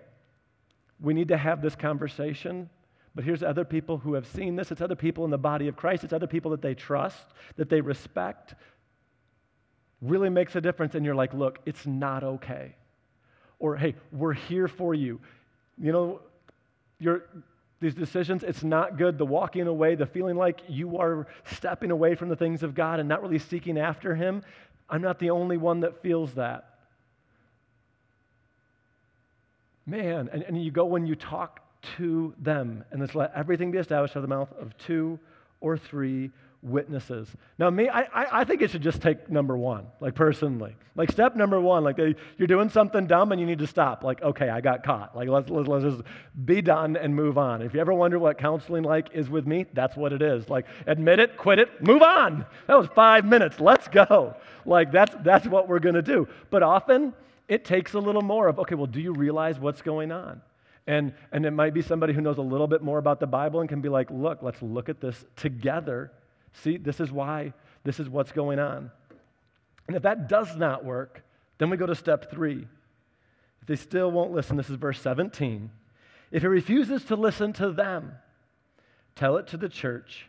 [1.01, 2.71] we need to have this conversation
[3.15, 4.71] but here's other people who have seen this.
[4.71, 6.05] It's other people in the body of Christ.
[6.05, 8.55] It's other people that they trust, that they respect.
[10.01, 10.95] Really makes a difference.
[10.95, 12.77] And you're like, look, it's not okay.
[13.59, 15.21] Or, hey, we're here for you.
[15.77, 16.21] You know,
[17.01, 17.25] your,
[17.81, 19.19] these decisions, it's not good.
[19.19, 23.01] The walking away, the feeling like you are stepping away from the things of God
[23.01, 24.43] and not really seeking after Him.
[24.89, 26.67] I'm not the only one that feels that.
[29.85, 31.61] Man, and, and you go when you talk
[31.97, 32.85] to them.
[32.91, 35.19] And let's let everything be established out of the mouth of two
[35.61, 36.31] or three
[36.63, 37.29] witnesses.
[37.59, 40.77] Now, me, I, I think it should just take number one, like personally.
[40.95, 44.05] Like step number one, like they, you're doing something dumb and you need to stop.
[44.05, 45.17] Like, okay, I got caught.
[45.17, 46.03] Like let's, let's, let's just
[46.45, 47.63] be done and move on.
[47.63, 50.49] If you ever wonder what counseling like is with me, that's what it is.
[50.51, 52.45] Like admit it, quit it, move on.
[52.67, 53.59] That was five minutes.
[53.59, 54.37] Let's go.
[54.67, 56.29] Like that's, that's what we're going to do.
[56.51, 57.15] But often
[57.49, 60.43] it takes a little more of, okay, well, do you realize what's going on?
[60.91, 63.61] And, and it might be somebody who knows a little bit more about the Bible
[63.61, 66.11] and can be like, look, let's look at this together.
[66.53, 67.53] See, this is why,
[67.85, 68.91] this is what's going on.
[69.87, 71.23] And if that does not work,
[71.59, 72.67] then we go to step three.
[73.61, 75.71] If they still won't listen, this is verse 17.
[76.33, 78.15] If he refuses to listen to them,
[79.15, 80.27] tell it to the church.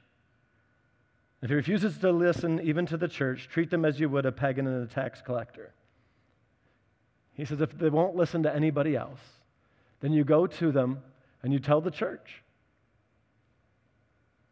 [1.41, 4.31] If he refuses to listen even to the church, treat them as you would a
[4.31, 5.73] pagan and a tax collector.
[7.33, 9.21] He says, if they won't listen to anybody else,
[10.01, 10.99] then you go to them
[11.43, 12.43] and you tell the church.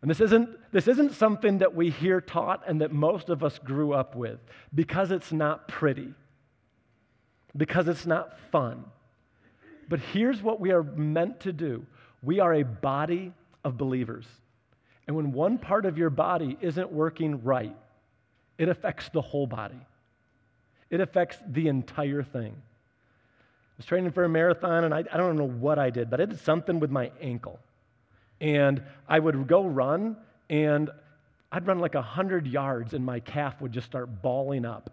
[0.01, 3.59] And this isn't, this isn't something that we hear taught and that most of us
[3.59, 4.39] grew up with
[4.73, 6.13] because it's not pretty,
[7.57, 8.85] because it's not fun.
[9.89, 11.85] But here's what we are meant to do
[12.21, 13.33] we are a body
[13.63, 14.25] of believers.
[15.07, 17.75] And when one part of your body isn't working right,
[18.57, 19.79] it affects the whole body,
[20.89, 22.55] it affects the entire thing
[23.79, 26.25] was training for a marathon, and I, I don't know what I did, but I
[26.25, 27.59] did something with my ankle.
[28.41, 30.17] And I would go run,
[30.49, 30.89] and
[31.49, 34.89] I'd run like 100 yards, and my calf would just start balling up.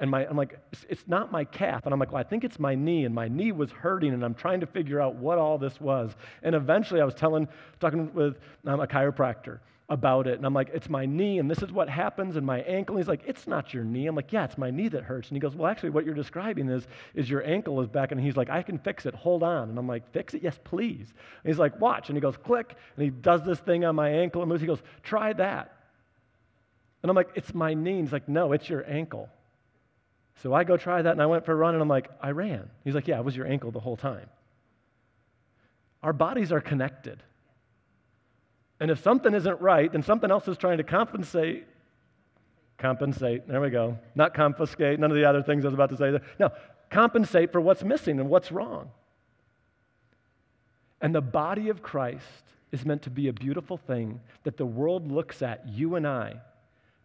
[0.00, 0.58] And my, I'm like,
[0.88, 1.82] it's not my calf.
[1.84, 3.04] And I'm like, well, I think it's my knee.
[3.04, 6.16] And my knee was hurting, and I'm trying to figure out what all this was.
[6.42, 7.46] And eventually, I was telling,
[7.78, 10.38] talking with um, a chiropractor about it.
[10.38, 12.96] And I'm like, it's my knee, and this is what happens, and my ankle.
[12.96, 14.06] And he's like, it's not your knee.
[14.06, 15.28] I'm like, yeah, it's my knee that hurts.
[15.28, 18.10] And he goes, well, actually, what you're describing is, is your ankle is back.
[18.10, 19.14] And he's like, I can fix it.
[19.14, 19.68] Hold on.
[19.68, 20.42] And I'm like, fix it?
[20.42, 21.12] Yes, please.
[21.42, 22.08] And he's like, watch.
[22.08, 22.76] And he goes, click.
[22.96, 24.62] And he does this thing on my ankle and moves.
[24.62, 25.76] He goes, try that.
[27.02, 27.98] And I'm like, it's my knee.
[27.98, 29.28] And he's like, no, it's your ankle.
[30.42, 32.30] So I go try that, and I went for a run, and I'm like, I
[32.30, 32.68] ran.
[32.82, 34.28] He's like, yeah, it was your ankle the whole time.
[36.02, 37.22] Our bodies are connected.
[38.80, 41.66] And if something isn't right, then something else is trying to compensate.
[42.78, 43.46] Compensate.
[43.46, 43.98] There we go.
[44.14, 44.98] Not confiscate.
[44.98, 46.10] None of the other things I was about to say.
[46.10, 46.22] there.
[46.38, 46.50] No,
[46.90, 48.90] compensate for what's missing and what's wrong.
[51.00, 55.10] And the body of Christ is meant to be a beautiful thing that the world
[55.10, 56.34] looks at, you and I,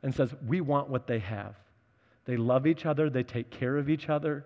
[0.02, 1.56] and says, We want what they have.
[2.26, 4.46] They love each other, they take care of each other,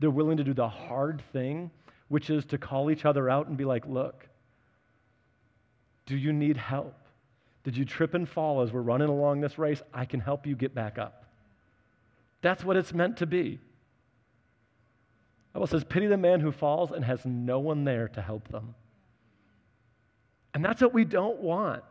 [0.00, 1.70] they're willing to do the hard thing,
[2.08, 4.26] which is to call each other out and be like, Look,
[6.06, 6.94] do you need help?
[7.64, 9.82] Did you trip and fall as we're running along this race?
[9.92, 11.24] I can help you get back up.
[12.42, 13.58] That's what it's meant to be.
[15.52, 18.48] The Bible says, Pity the man who falls and has no one there to help
[18.48, 18.74] them.
[20.52, 21.82] And that's what we don't want.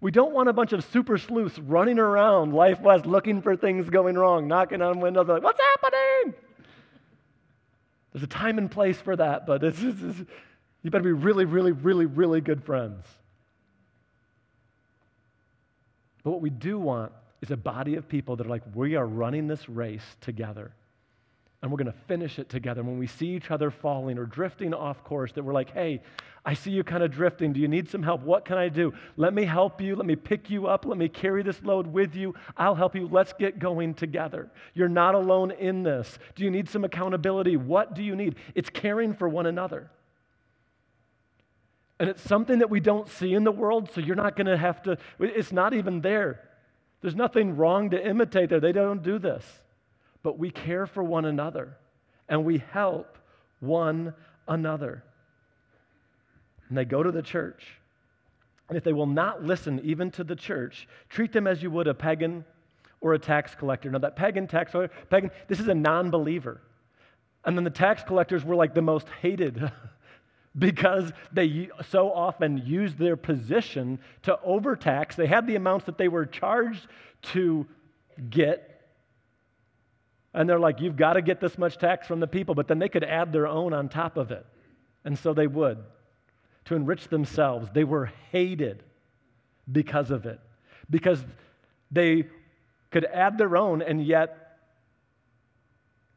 [0.00, 3.88] We don't want a bunch of super sleuths running around Life West looking for things
[3.88, 6.34] going wrong, knocking on windows, like, what's happening?
[8.12, 10.18] There's a time and place for that, but it's, it's, it's,
[10.82, 13.04] you better be really, really, really, really good friends.
[16.22, 19.06] But what we do want is a body of people that are like, we are
[19.06, 20.72] running this race together
[21.62, 22.82] and we're going to finish it together.
[22.82, 26.00] When we see each other falling or drifting off course, that we're like, hey,
[26.42, 27.52] I see you kind of drifting.
[27.52, 28.22] Do you need some help?
[28.22, 28.94] What can I do?
[29.18, 29.94] Let me help you.
[29.94, 30.86] Let me pick you up.
[30.86, 32.34] Let me carry this load with you.
[32.56, 33.08] I'll help you.
[33.08, 34.50] Let's get going together.
[34.72, 36.18] You're not alone in this.
[36.34, 37.58] Do you need some accountability?
[37.58, 38.36] What do you need?
[38.54, 39.90] It's caring for one another.
[42.00, 44.56] And it's something that we don't see in the world, so you're not going to
[44.56, 46.40] have to, it's not even there.
[47.02, 48.58] There's nothing wrong to imitate there.
[48.58, 49.44] They don't do this
[50.22, 51.76] but we care for one another
[52.28, 53.18] and we help
[53.60, 54.14] one
[54.46, 55.02] another.
[56.68, 57.66] And they go to the church.
[58.68, 61.88] And if they will not listen even to the church, treat them as you would
[61.88, 62.44] a pagan
[63.00, 63.90] or a tax collector.
[63.90, 64.72] Now, that pagan tax
[65.10, 66.60] pagan, this is a non believer.
[67.44, 69.58] And then the tax collectors were like the most hated
[70.58, 75.14] because they so often used their position to overtax.
[75.14, 76.86] They had the amounts that they were charged
[77.22, 77.66] to
[78.28, 78.66] get,
[80.34, 82.78] and they're like, you've got to get this much tax from the people, but then
[82.78, 84.44] they could add their own on top of it.
[85.04, 85.78] And so they would
[86.66, 87.68] to enrich themselves.
[87.72, 88.82] They were hated
[89.70, 90.40] because of it,
[90.88, 91.24] because
[91.90, 92.28] they
[92.90, 94.58] could add their own, and yet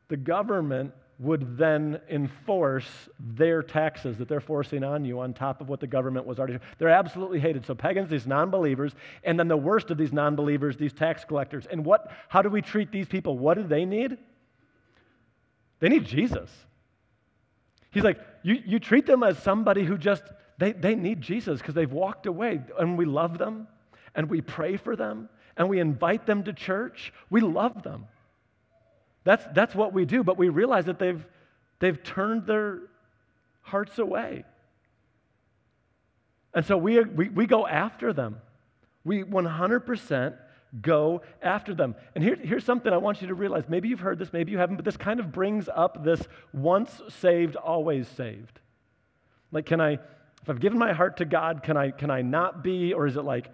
[0.08, 2.88] the government would then enforce
[3.19, 6.58] their taxes that they're forcing on you on top of what the government was already.
[6.80, 7.65] They're absolutely hated.
[7.65, 11.67] So pagans, these non-believers, and then the worst of these non-believers, these tax collectors.
[11.69, 12.12] And what?
[12.30, 13.38] How do we treat these people?
[13.38, 14.17] What do they need?
[15.80, 16.49] They need Jesus.
[17.91, 20.23] He's like, you, you treat them as somebody who just
[20.58, 23.67] they, they need Jesus because they've walked away, and we love them,
[24.15, 27.13] and we pray for them, and we invite them to church.
[27.30, 28.08] We love them.
[29.24, 31.26] That's, that's what we do, but we realize that they've,
[31.80, 32.80] they've turned their
[33.62, 34.44] hearts away.
[36.54, 38.42] And so we, we, we go after them.
[39.04, 40.38] We 100%
[40.82, 41.96] go after them.
[42.16, 43.64] And here, here's something I want you to realize.
[43.68, 47.02] Maybe you've heard this, maybe you haven't, but this kind of brings up this once
[47.10, 48.60] saved, always saved.
[49.52, 52.64] Like, can I, if I've given my heart to God, can I, can I not
[52.64, 53.50] be, or is it like,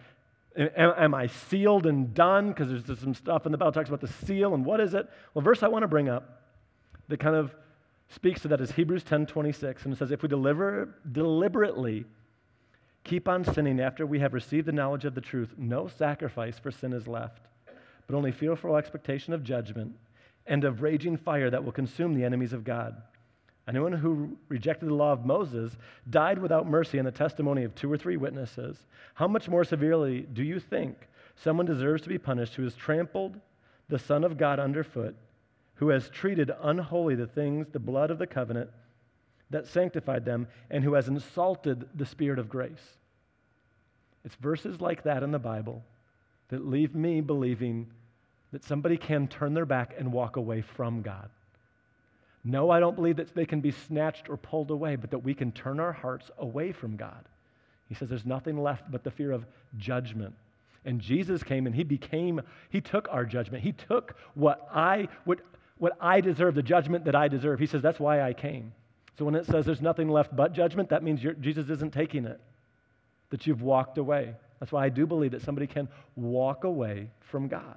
[0.57, 2.49] Am, am I sealed and done?
[2.49, 5.07] Because there's some stuff in the Bible talks about the seal and what is it?
[5.33, 6.43] Well, verse I want to bring up
[7.07, 7.53] that kind of
[8.09, 9.85] speaks to that is Hebrews 10 26.
[9.85, 12.05] And it says, If we deliver, deliberately
[13.03, 16.71] keep on sinning after we have received the knowledge of the truth, no sacrifice for
[16.71, 17.47] sin is left,
[18.07, 19.93] but only fearful expectation of judgment
[20.45, 23.01] and of raging fire that will consume the enemies of God.
[23.69, 25.77] Anyone who rejected the law of Moses
[26.09, 28.87] died without mercy in the testimony of two or three witnesses.
[29.13, 33.39] How much more severely do you think someone deserves to be punished who has trampled
[33.87, 35.15] the Son of God underfoot,
[35.75, 38.71] who has treated unholy the things, the blood of the covenant
[39.51, 42.97] that sanctified them, and who has insulted the Spirit of grace?
[44.25, 45.83] It's verses like that in the Bible
[46.47, 47.91] that leave me believing
[48.51, 51.29] that somebody can turn their back and walk away from God.
[52.43, 55.33] No, I don't believe that they can be snatched or pulled away, but that we
[55.33, 57.25] can turn our hearts away from God.
[57.89, 59.45] He says there's nothing left but the fear of
[59.77, 60.33] judgment.
[60.85, 63.63] And Jesus came and he became, he took our judgment.
[63.63, 65.39] He took what I, what,
[65.77, 67.59] what I deserve, the judgment that I deserve.
[67.59, 68.71] He says, that's why I came.
[69.17, 72.39] So when it says there's nothing left but judgment, that means Jesus isn't taking it,
[73.31, 74.33] that you've walked away.
[74.61, 77.75] That's why I do believe that somebody can walk away from God.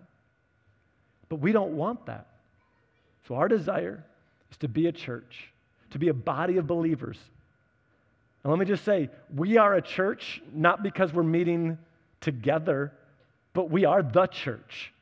[1.28, 2.28] But we don't want that.
[3.26, 4.04] So our desire
[4.52, 5.50] is to be a church,
[5.90, 7.18] to be a body of believers.
[8.44, 11.78] And let me just say, we are a church not because we're meeting
[12.20, 12.92] together,
[13.54, 14.92] but we are the church.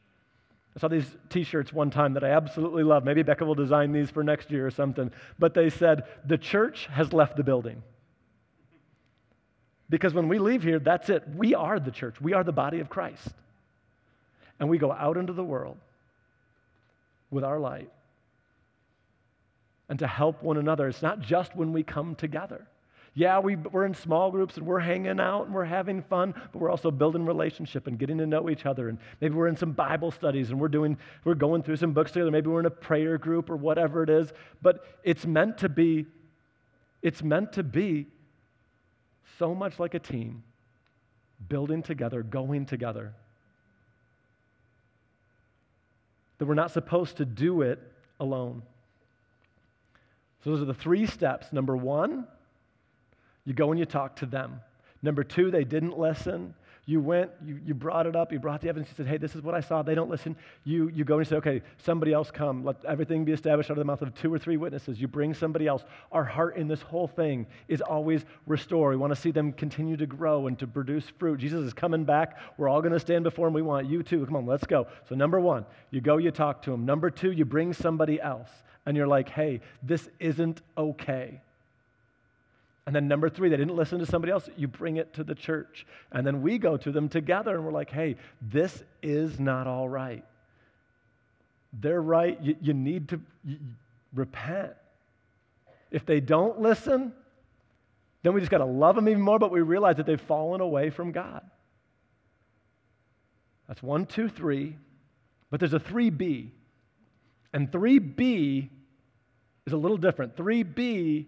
[0.77, 3.05] I saw these t shirts one time that I absolutely love.
[3.05, 5.11] Maybe Becca will design these for next year or something.
[5.39, 7.83] But they said, The church has left the building.
[9.89, 11.25] Because when we leave here, that's it.
[11.35, 13.27] We are the church, we are the body of Christ.
[14.61, 15.79] And we go out into the world
[17.31, 17.91] with our light
[19.91, 20.89] and to help one another.
[20.89, 22.67] It's not just when we come together.
[23.13, 26.63] Yeah, we, we're in small groups and we're hanging out and we're having fun, but
[26.63, 28.89] we're also building relationship and getting to know each other.
[28.89, 32.13] And maybe we're in some Bible studies and we're doing, we're going through some books
[32.13, 32.31] together.
[32.31, 34.33] Maybe we're in a prayer group or whatever it is.
[34.63, 36.07] But it's meant to be,
[37.03, 38.07] it's meant to be
[39.41, 40.45] so much like a team,
[41.49, 43.13] building together, going together.
[46.39, 47.81] That we're not supposed to do it
[48.21, 48.63] alone.
[50.43, 51.53] So those are the three steps.
[51.53, 52.27] Number one,
[53.45, 54.61] you go and you talk to them.
[55.03, 56.55] Number two, they didn't listen.
[56.87, 59.37] You went, you, you brought it up, you brought the evidence, you said, hey, this
[59.37, 59.83] is what I saw.
[59.83, 60.35] They don't listen.
[60.65, 62.65] You, you go and you say, okay, somebody else come.
[62.65, 65.01] Let everything be established out of the mouth of two or three witnesses.
[65.01, 65.85] You bring somebody else.
[66.11, 68.91] Our heart in this whole thing is always restore.
[68.91, 71.39] We want to see them continue to grow and to produce fruit.
[71.39, 72.39] Jesus is coming back.
[72.57, 73.55] We're all going to stand before him.
[73.55, 74.25] We want you too.
[74.27, 74.87] Come on, let's go.
[75.09, 76.87] So, number one, you go, you talk to him.
[76.87, 78.51] Number two, you bring somebody else.
[78.87, 81.41] And you're like, hey, this isn't okay.
[82.87, 84.49] And then number three, they didn't listen to somebody else.
[84.57, 85.87] You bring it to the church.
[86.13, 89.89] And then we go to them together and we're like, hey, this is not all
[89.89, 90.25] right.
[91.73, 92.41] They're right.
[92.43, 93.59] You, you need to you,
[94.15, 94.73] repent.
[95.91, 97.13] If they don't listen,
[98.23, 100.61] then we just got to love them even more, but we realize that they've fallen
[100.61, 101.43] away from God.
[103.69, 104.77] That's one, two, three.
[105.51, 106.51] But there's a 3B.
[107.53, 108.69] And 3B
[109.67, 110.37] is a little different.
[110.37, 111.27] 3B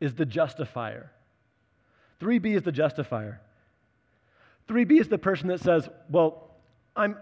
[0.00, 1.10] is the justifier.
[2.20, 3.40] 3B is the justifier.
[4.68, 6.50] 3B is the person that says, Well,
[6.94, 7.16] I'm,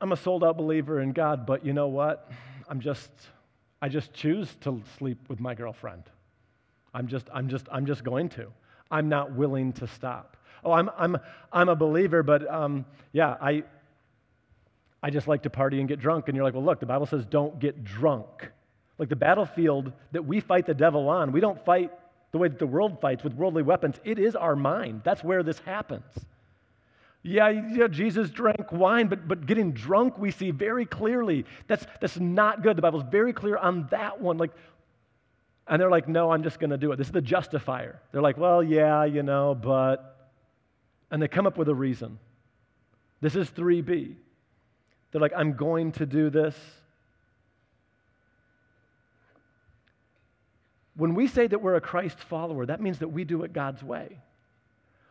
[0.00, 2.30] I'm a sold out believer in God, but you know what?
[2.68, 3.10] I'm just,
[3.80, 6.04] I just choose to sleep with my girlfriend.
[6.94, 8.48] I'm just, I'm just, I'm just going to.
[8.90, 10.36] I'm not willing to stop.
[10.64, 11.16] Oh, I'm, I'm,
[11.52, 13.64] I'm a believer, but um, yeah, I,
[15.02, 16.28] I just like to party and get drunk.
[16.28, 18.50] And you're like, well, look, the Bible says don't get drunk.
[18.98, 21.90] Like the battlefield that we fight the devil on, we don't fight
[22.30, 23.96] the way that the world fights with worldly weapons.
[24.04, 25.02] It is our mind.
[25.04, 26.04] That's where this happens.
[27.24, 32.18] Yeah, yeah, Jesus drank wine, but, but getting drunk, we see very clearly that's, that's
[32.18, 32.76] not good.
[32.76, 34.38] The Bible's very clear on that one.
[34.38, 34.50] Like,
[35.68, 36.96] and they're like, no, I'm just going to do it.
[36.96, 38.00] This is the justifier.
[38.10, 40.30] They're like, well, yeah, you know, but.
[41.10, 42.18] And they come up with a reason.
[43.20, 44.16] This is 3B.
[45.12, 46.56] They're like, I'm going to do this.
[50.96, 53.82] When we say that we're a Christ follower, that means that we do it God's
[53.82, 54.18] way.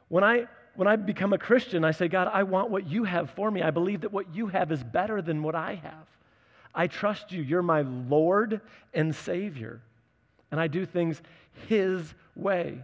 [0.10, 3.30] When I, when I become a Christian, I say, God, I want what you have
[3.32, 3.62] for me.
[3.62, 6.08] I believe that what you have is better than what I have.
[6.74, 7.42] I trust you.
[7.42, 8.62] You're my Lord
[8.94, 9.82] and Savior.
[10.52, 11.22] And I do things
[11.68, 12.82] His way.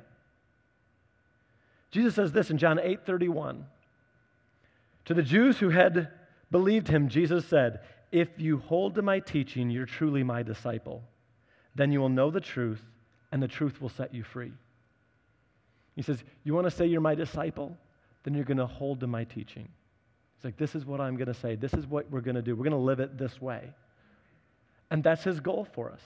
[1.91, 3.65] Jesus says this in John 8 31.
[5.06, 6.10] To the Jews who had
[6.51, 7.81] believed him, Jesus said,
[8.12, 11.03] If you hold to my teaching, you're truly my disciple.
[11.75, 12.83] Then you will know the truth,
[13.31, 14.53] and the truth will set you free.
[15.95, 17.77] He says, You want to say you're my disciple?
[18.23, 19.67] Then you're going to hold to my teaching.
[20.38, 21.55] He's like, This is what I'm going to say.
[21.55, 22.55] This is what we're going to do.
[22.55, 23.69] We're going to live it this way.
[24.89, 26.01] And that's his goal for us.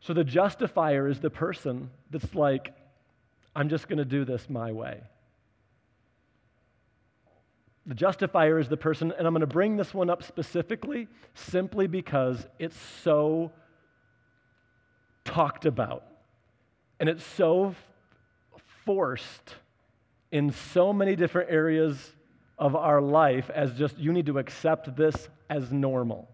[0.00, 2.72] So the justifier is the person that's like,
[3.54, 5.00] I'm just going to do this my way.
[7.90, 11.88] The justifier is the person, and I'm going to bring this one up specifically simply
[11.88, 13.50] because it's so
[15.24, 16.04] talked about
[17.00, 17.74] and it's so
[18.84, 19.56] forced
[20.30, 22.12] in so many different areas
[22.60, 26.28] of our life as just you need to accept this as normal.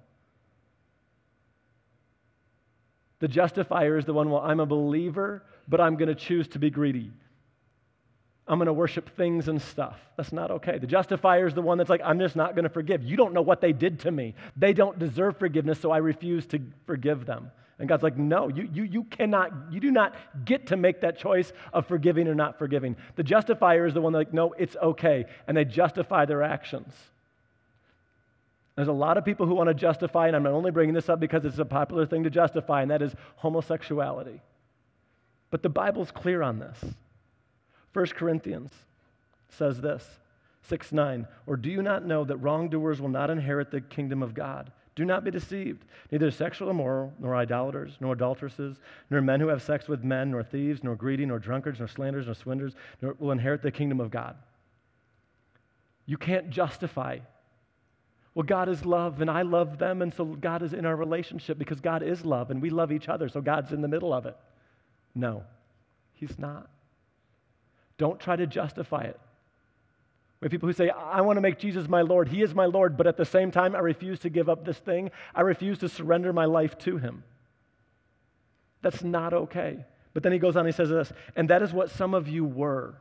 [3.21, 6.59] The justifier is the one, well, I'm a believer, but I'm going to choose to
[6.59, 7.13] be greedy.
[8.49, 9.99] I'm going to worship things and stuff.
[10.17, 10.79] That's not okay.
[10.79, 13.03] The justifier is the one that's like, I'm just not going to forgive.
[13.03, 14.35] You don't know what they did to me.
[14.57, 17.51] They don't deserve forgiveness, so I refuse to forgive them.
[17.79, 21.19] And God's like, no, you, you, you cannot, you do not get to make that
[21.19, 22.97] choice of forgiving or not forgiving.
[23.17, 25.27] The justifier is the one that's like, no, it's okay.
[25.47, 26.95] And they justify their actions.
[28.77, 31.09] There's a lot of people who want to justify, and I'm not only bringing this
[31.09, 34.41] up because it's a popular thing to justify, and that is homosexuality.
[35.51, 36.79] But the Bible's clear on this.
[37.97, 38.73] 1 Corinthians
[39.49, 40.07] says this
[40.69, 41.27] 6 9.
[41.47, 44.71] Or do you not know that wrongdoers will not inherit the kingdom of God?
[44.97, 45.87] Do not be deceived.
[46.11, 48.77] Neither sexual immoral, nor idolaters, nor adulteresses,
[49.09, 52.27] nor men who have sex with men, nor thieves, nor greedy, nor drunkards, nor slanderers,
[52.27, 54.37] nor swindlers nor will inherit the kingdom of God.
[56.05, 57.21] You can't justify.
[58.35, 61.57] Well, God is love, and I love them, and so God is in our relationship
[61.57, 64.27] because God is love, and we love each other, so God's in the middle of
[64.27, 64.37] it.
[65.15, 65.45] No,
[66.13, 66.69] He's not.
[67.99, 69.19] Don't try to justify it.
[70.41, 72.29] We have people who say, I want to make Jesus my Lord.
[72.29, 74.77] He is my Lord, but at the same time, I refuse to give up this
[74.79, 75.11] thing.
[75.35, 77.25] I refuse to surrender my life to Him.
[78.83, 79.85] That's not okay.
[80.15, 82.45] But then he goes on, he says this, and that is what some of you
[82.45, 82.95] were.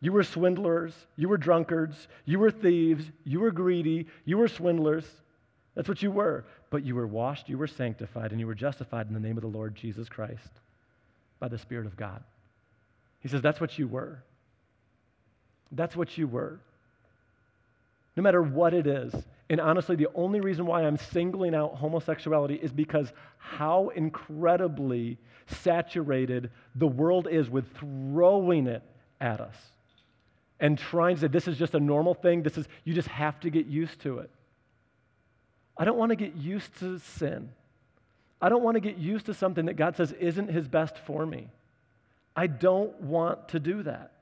[0.00, 5.04] You were swindlers, you were drunkards, you were thieves, you were greedy, you were swindlers.
[5.74, 6.44] That's what you were.
[6.70, 9.42] But you were washed, you were sanctified, and you were justified in the name of
[9.42, 10.60] the Lord Jesus Christ
[11.38, 12.22] by the Spirit of God.
[13.22, 14.22] He says, That's what you were.
[15.70, 16.60] That's what you were.
[18.16, 19.14] No matter what it is.
[19.48, 26.50] And honestly, the only reason why I'm singling out homosexuality is because how incredibly saturated
[26.74, 28.82] the world is with throwing it
[29.20, 29.56] at us
[30.60, 32.42] and trying to say this is just a normal thing.
[32.42, 34.30] This is, you just have to get used to it.
[35.76, 37.50] I don't want to get used to sin.
[38.40, 41.26] I don't want to get used to something that God says isn't His best for
[41.26, 41.48] me.
[42.34, 44.12] I don't want to do that.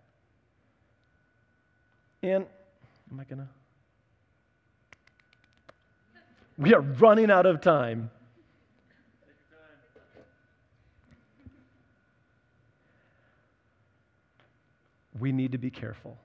[2.23, 2.45] And,
[3.11, 3.49] am I going to?
[6.59, 8.11] We are running out of time.
[15.19, 16.17] We need to be careful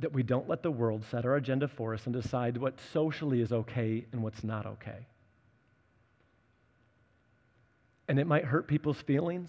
[0.00, 3.40] that we don't let the world set our agenda for us and decide what socially
[3.40, 5.06] is okay and what's not okay.
[8.08, 9.48] And it might hurt people's feelings,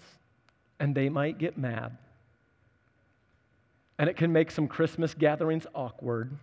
[0.78, 1.96] and they might get mad.
[3.98, 6.36] And it can make some Christmas gatherings awkward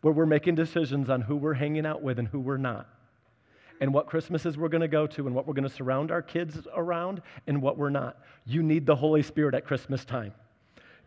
[0.00, 2.88] where we're making decisions on who we're hanging out with and who we're not,
[3.80, 6.22] and what Christmases we're going to go to, and what we're going to surround our
[6.22, 8.16] kids around, and what we're not.
[8.46, 10.32] You need the Holy Spirit at Christmas time.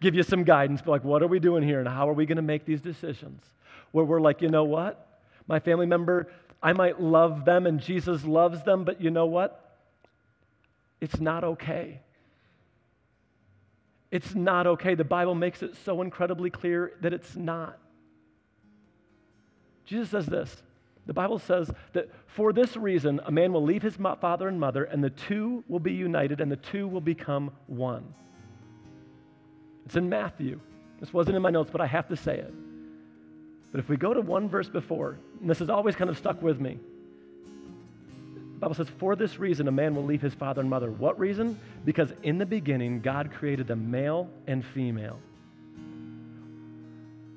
[0.01, 2.35] Give you some guidance, like, what are we doing here, and how are we going
[2.37, 3.43] to make these decisions?
[3.91, 5.19] Where we're like, you know what?
[5.47, 9.77] My family member, I might love them, and Jesus loves them, but you know what?
[11.01, 12.01] It's not okay.
[14.11, 14.95] It's not okay.
[14.95, 17.77] The Bible makes it so incredibly clear that it's not.
[19.85, 20.63] Jesus says this.
[21.05, 24.83] The Bible says that for this reason, a man will leave his father and mother,
[24.83, 28.13] and the two will be united, and the two will become one.
[29.85, 30.59] It's in Matthew.
[30.99, 32.53] This wasn't in my notes, but I have to say it.
[33.71, 36.41] But if we go to one verse before, and this has always kind of stuck
[36.41, 36.79] with me,
[38.59, 40.91] the Bible says, For this reason, a man will leave his father and mother.
[40.91, 41.57] What reason?
[41.85, 45.17] Because in the beginning, God created them male and female.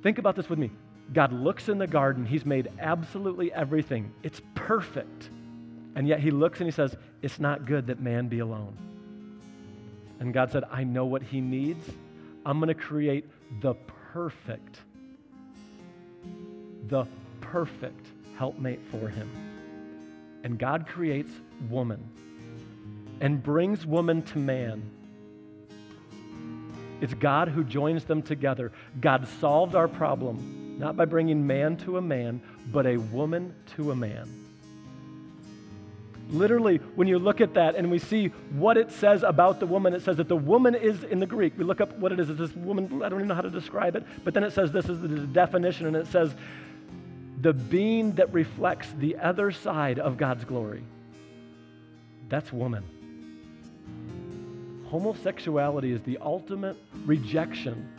[0.03, 0.73] Think about this with me.
[1.13, 4.13] God looks in the garden, He's made absolutely everything.
[4.25, 5.31] It's perfect.
[5.95, 8.77] And yet He looks and He says, It's not good that man be alone.
[10.19, 11.89] And God said, I know what he needs.
[12.45, 13.25] I'm going to create
[13.61, 13.75] the
[14.13, 14.79] perfect,
[16.89, 17.07] the
[17.41, 18.07] perfect
[18.37, 19.52] helpmate for him.
[20.43, 21.31] And God creates
[21.69, 22.09] woman
[23.21, 24.83] and brings woman to man.
[27.01, 28.73] It's God who joins them together.
[29.01, 32.41] God solved our problem not by bringing man to a man,
[32.73, 34.29] but a woman to a man.
[36.31, 39.93] Literally, when you look at that and we see what it says about the woman,
[39.93, 41.53] it says that the woman is in the Greek.
[41.59, 42.31] We look up what it is.
[42.31, 44.73] It's this woman, I don't even know how to describe it, but then it says
[44.73, 46.35] this is the definition, and it says
[47.43, 50.83] the being that reflects the other side of God's glory.
[52.29, 52.85] That's woman.
[54.87, 57.93] Homosexuality is the ultimate rejection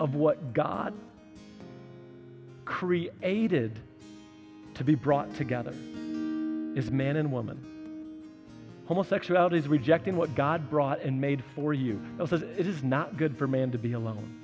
[0.00, 0.94] of what God
[2.64, 3.78] created
[4.74, 5.72] to be brought together
[6.74, 7.64] is man and woman.
[8.86, 12.00] Homosexuality is rejecting what God brought and made for you.
[12.18, 14.37] It says it is not good for man to be alone.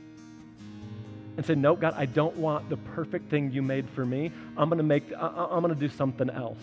[1.37, 4.31] And say, no, God, I don't want the perfect thing you made for me.
[4.57, 6.61] I'm going to make, I'm going to do something else.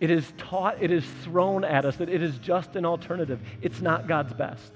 [0.00, 3.40] It is taught, it is thrown at us that it is just an alternative.
[3.62, 4.72] It's not God's best.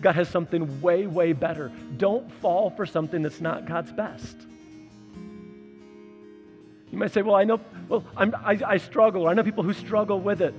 [0.00, 1.70] God has something way, way better.
[1.96, 4.36] Don't fall for something that's not God's best.
[6.90, 10.20] You might say, well, I know, well, I'm, I struggle, I know people who struggle
[10.20, 10.54] with it.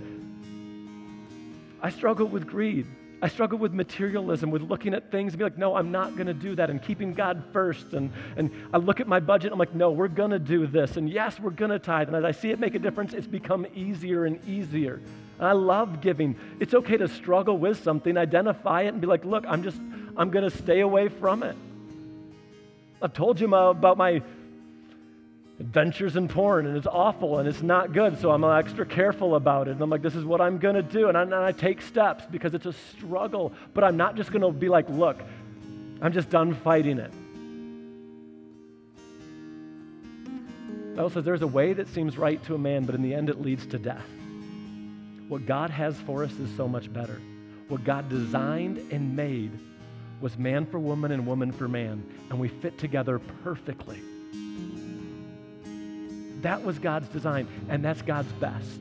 [1.81, 2.87] I struggle with greed.
[3.23, 6.27] I struggle with materialism, with looking at things and be like, no, I'm not going
[6.27, 7.93] to do that, and keeping God first.
[7.93, 10.97] And, and I look at my budget, I'm like, no, we're going to do this.
[10.97, 12.09] And yes, we're going to tithe.
[12.09, 14.99] And as I see it make a difference, it's become easier and easier.
[15.39, 16.35] And I love giving.
[16.59, 19.79] It's okay to struggle with something, identify it, and be like, look, I'm just,
[20.17, 21.55] I'm going to stay away from it.
[23.01, 24.21] I've told you about my
[25.59, 29.67] adventures in porn, and it's awful and it's not good, so I'm extra careful about
[29.67, 29.71] it.
[29.71, 31.09] And I'm like, this is what I'm going to do.
[31.09, 34.41] And I, and I take steps because it's a struggle, but I'm not just going
[34.41, 35.21] to be like, look,
[36.01, 37.13] I'm just done fighting it.
[40.95, 43.29] Bible says there's a way that seems right to a man, but in the end
[43.29, 44.05] it leads to death.
[45.27, 47.19] What God has for us is so much better.
[47.73, 49.51] what God designed and made
[50.21, 53.99] was man for woman and woman for man, and we fit together perfectly.
[56.43, 58.79] That was God's design, and that's God's best.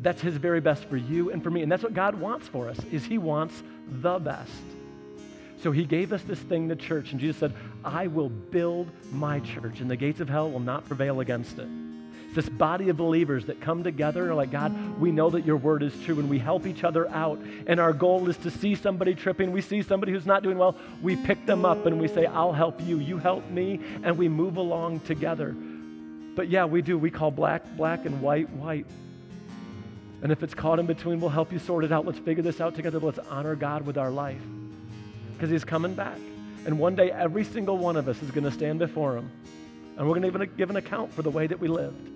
[0.00, 1.62] That's his very best for you and for me.
[1.62, 4.50] And that's what God wants for us, is he wants the best.
[5.62, 7.52] So he gave us this thing, the church, and Jesus said,
[7.84, 11.66] I will build my church, and the gates of hell will not prevail against it.
[12.26, 15.44] It's this body of believers that come together and are like, God, we know that
[15.44, 17.38] your word is true, and we help each other out.
[17.66, 20.76] And our goal is to see somebody tripping, we see somebody who's not doing well,
[21.02, 24.28] we pick them up and we say, I'll help you, you help me, and we
[24.28, 25.54] move along together.
[26.34, 26.98] But yeah, we do.
[26.98, 28.86] We call black black and white white.
[30.22, 32.04] And if it's caught in between, we'll help you sort it out.
[32.06, 32.98] Let's figure this out together.
[32.98, 34.40] Let's honor God with our life
[35.34, 36.18] because He's coming back.
[36.66, 39.30] And one day, every single one of us is going to stand before Him.
[39.96, 42.15] And we're going to even give an account for the way that we lived.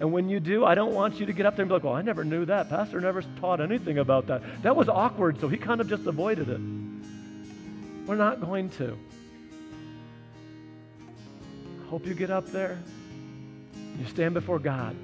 [0.00, 1.84] And when you do, I don't want you to get up there and be like,
[1.84, 2.70] well, I never knew that.
[2.70, 4.40] Pastor never taught anything about that.
[4.62, 6.60] That was awkward, so he kind of just avoided it.
[8.06, 8.96] We're not going to.
[11.90, 12.78] Hope you get up there.
[13.98, 14.96] You stand before God.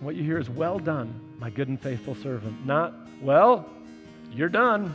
[0.00, 2.66] What you hear is, well done, my good and faithful servant.
[2.66, 2.92] Not,
[3.22, 3.70] well,
[4.32, 4.94] you're done.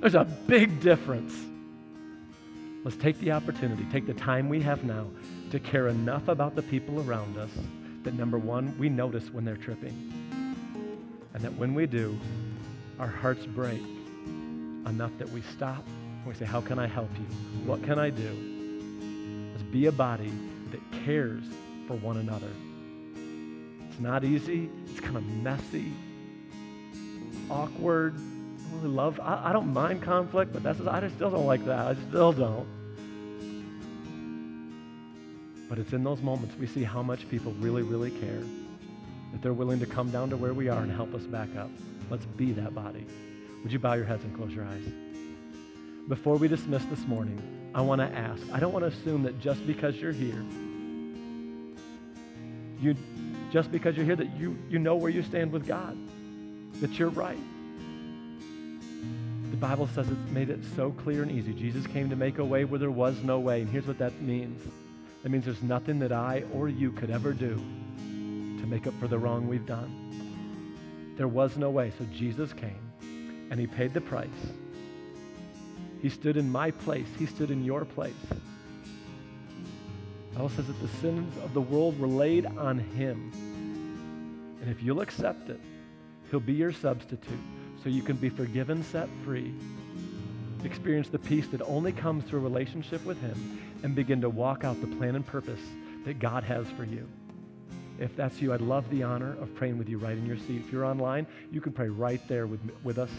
[0.00, 1.34] There's a big difference.
[2.82, 5.06] Let's take the opportunity, take the time we have now
[5.50, 7.50] to care enough about the people around us
[8.04, 10.12] that number one, we notice when they're tripping.
[11.34, 12.18] And that when we do,
[12.98, 13.82] our hearts break
[14.86, 17.24] enough that we stop and we say, How can I help you?
[17.66, 19.50] What can I do?
[19.52, 20.32] Let's be a body
[20.70, 21.44] that cares
[21.86, 22.50] for one another.
[23.90, 25.92] It's not easy, it's kind of messy,
[27.50, 29.20] awkward, I really love.
[29.20, 31.86] I, I don't mind conflict, but that's I just still don't like that.
[31.86, 32.66] I still don't.
[35.68, 38.42] But it's in those moments we see how much people really, really care.
[39.32, 41.70] That they're willing to come down to where we are and help us back up.
[42.10, 43.06] Let's be that body.
[43.62, 44.84] Would you bow your heads and close your eyes?
[46.08, 47.42] Before we dismiss this morning,
[47.74, 48.42] I want to ask.
[48.52, 50.42] I don't want to assume that just because you're here,
[52.80, 52.94] you
[53.50, 55.96] just because you're here that you, you know where you stand with God,
[56.80, 57.38] that you're right.
[59.50, 61.52] The Bible says it's made it so clear and easy.
[61.52, 63.62] Jesus came to make a way where there was no way.
[63.62, 64.62] And here's what that means.
[65.22, 69.08] That means there's nothing that I or you could ever do to make up for
[69.08, 71.14] the wrong we've done.
[71.16, 71.92] There was no way.
[71.98, 72.92] So Jesus came
[73.50, 74.28] and he paid the price.
[76.00, 77.08] He stood in my place.
[77.18, 78.14] He stood in your place.
[80.30, 83.32] The Bible says that the sins of the world were laid on him.
[84.60, 85.60] And if you'll accept it,
[86.30, 87.40] he'll be your substitute
[87.82, 89.52] so you can be forgiven, set free,
[90.64, 94.64] experience the peace that only comes through a relationship with Him, and begin to walk
[94.64, 95.60] out the plan and purpose
[96.04, 97.08] that God has for you.
[97.98, 100.62] If that's you, I'd love the honor of praying with you right in your seat.
[100.64, 103.10] If you're online, you can pray right there with, with us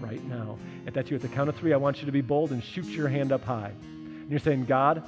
[0.00, 0.58] right now.
[0.86, 2.62] If that's you, at the count of three, I want you to be bold and
[2.62, 3.72] shoot your hand up high.
[3.82, 5.02] And you're saying, God,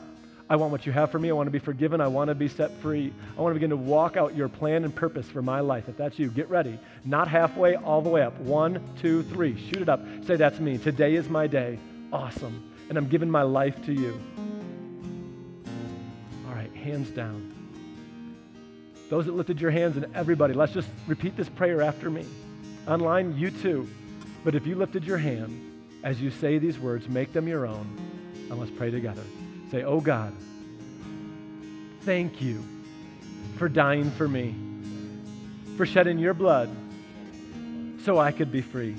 [0.48, 1.30] I want what you have for me.
[1.30, 2.00] I want to be forgiven.
[2.00, 3.12] I want to be set free.
[3.36, 5.88] I want to begin to walk out your plan and purpose for my life.
[5.88, 6.78] If that's you, get ready.
[7.04, 8.38] Not halfway, all the way up.
[8.40, 9.56] One, two, three.
[9.68, 10.00] Shoot it up.
[10.26, 10.76] Say, That's me.
[10.76, 11.78] Today is my day.
[12.12, 12.72] Awesome.
[12.88, 14.20] And I'm giving my life to you.
[16.94, 17.52] Hands down.
[19.10, 22.24] Those that lifted your hands and everybody, let's just repeat this prayer after me.
[22.86, 23.88] Online, you too.
[24.44, 25.60] But if you lifted your hand
[26.04, 27.84] as you say these words, make them your own,
[28.48, 29.24] and let's pray together.
[29.72, 30.32] Say, Oh God,
[32.02, 32.62] thank you
[33.56, 34.54] for dying for me,
[35.76, 36.70] for shedding your blood
[38.04, 38.94] so I could be free.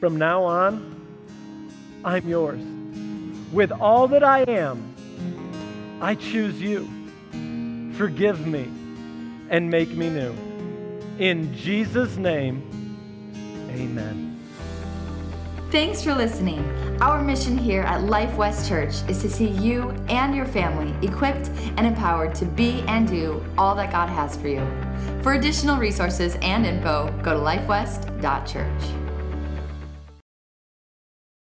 [0.00, 1.00] From now on,
[2.04, 2.60] I'm yours.
[3.54, 4.93] With all that I am,
[6.00, 6.88] I choose you.
[7.96, 8.70] Forgive me
[9.50, 10.34] and make me new.
[11.18, 12.62] In Jesus' name,
[13.70, 14.38] amen.
[15.70, 16.60] Thanks for listening.
[17.00, 21.48] Our mission here at Life West Church is to see you and your family equipped
[21.76, 24.64] and empowered to be and do all that God has for you.
[25.22, 29.03] For additional resources and info, go to lifewest.church.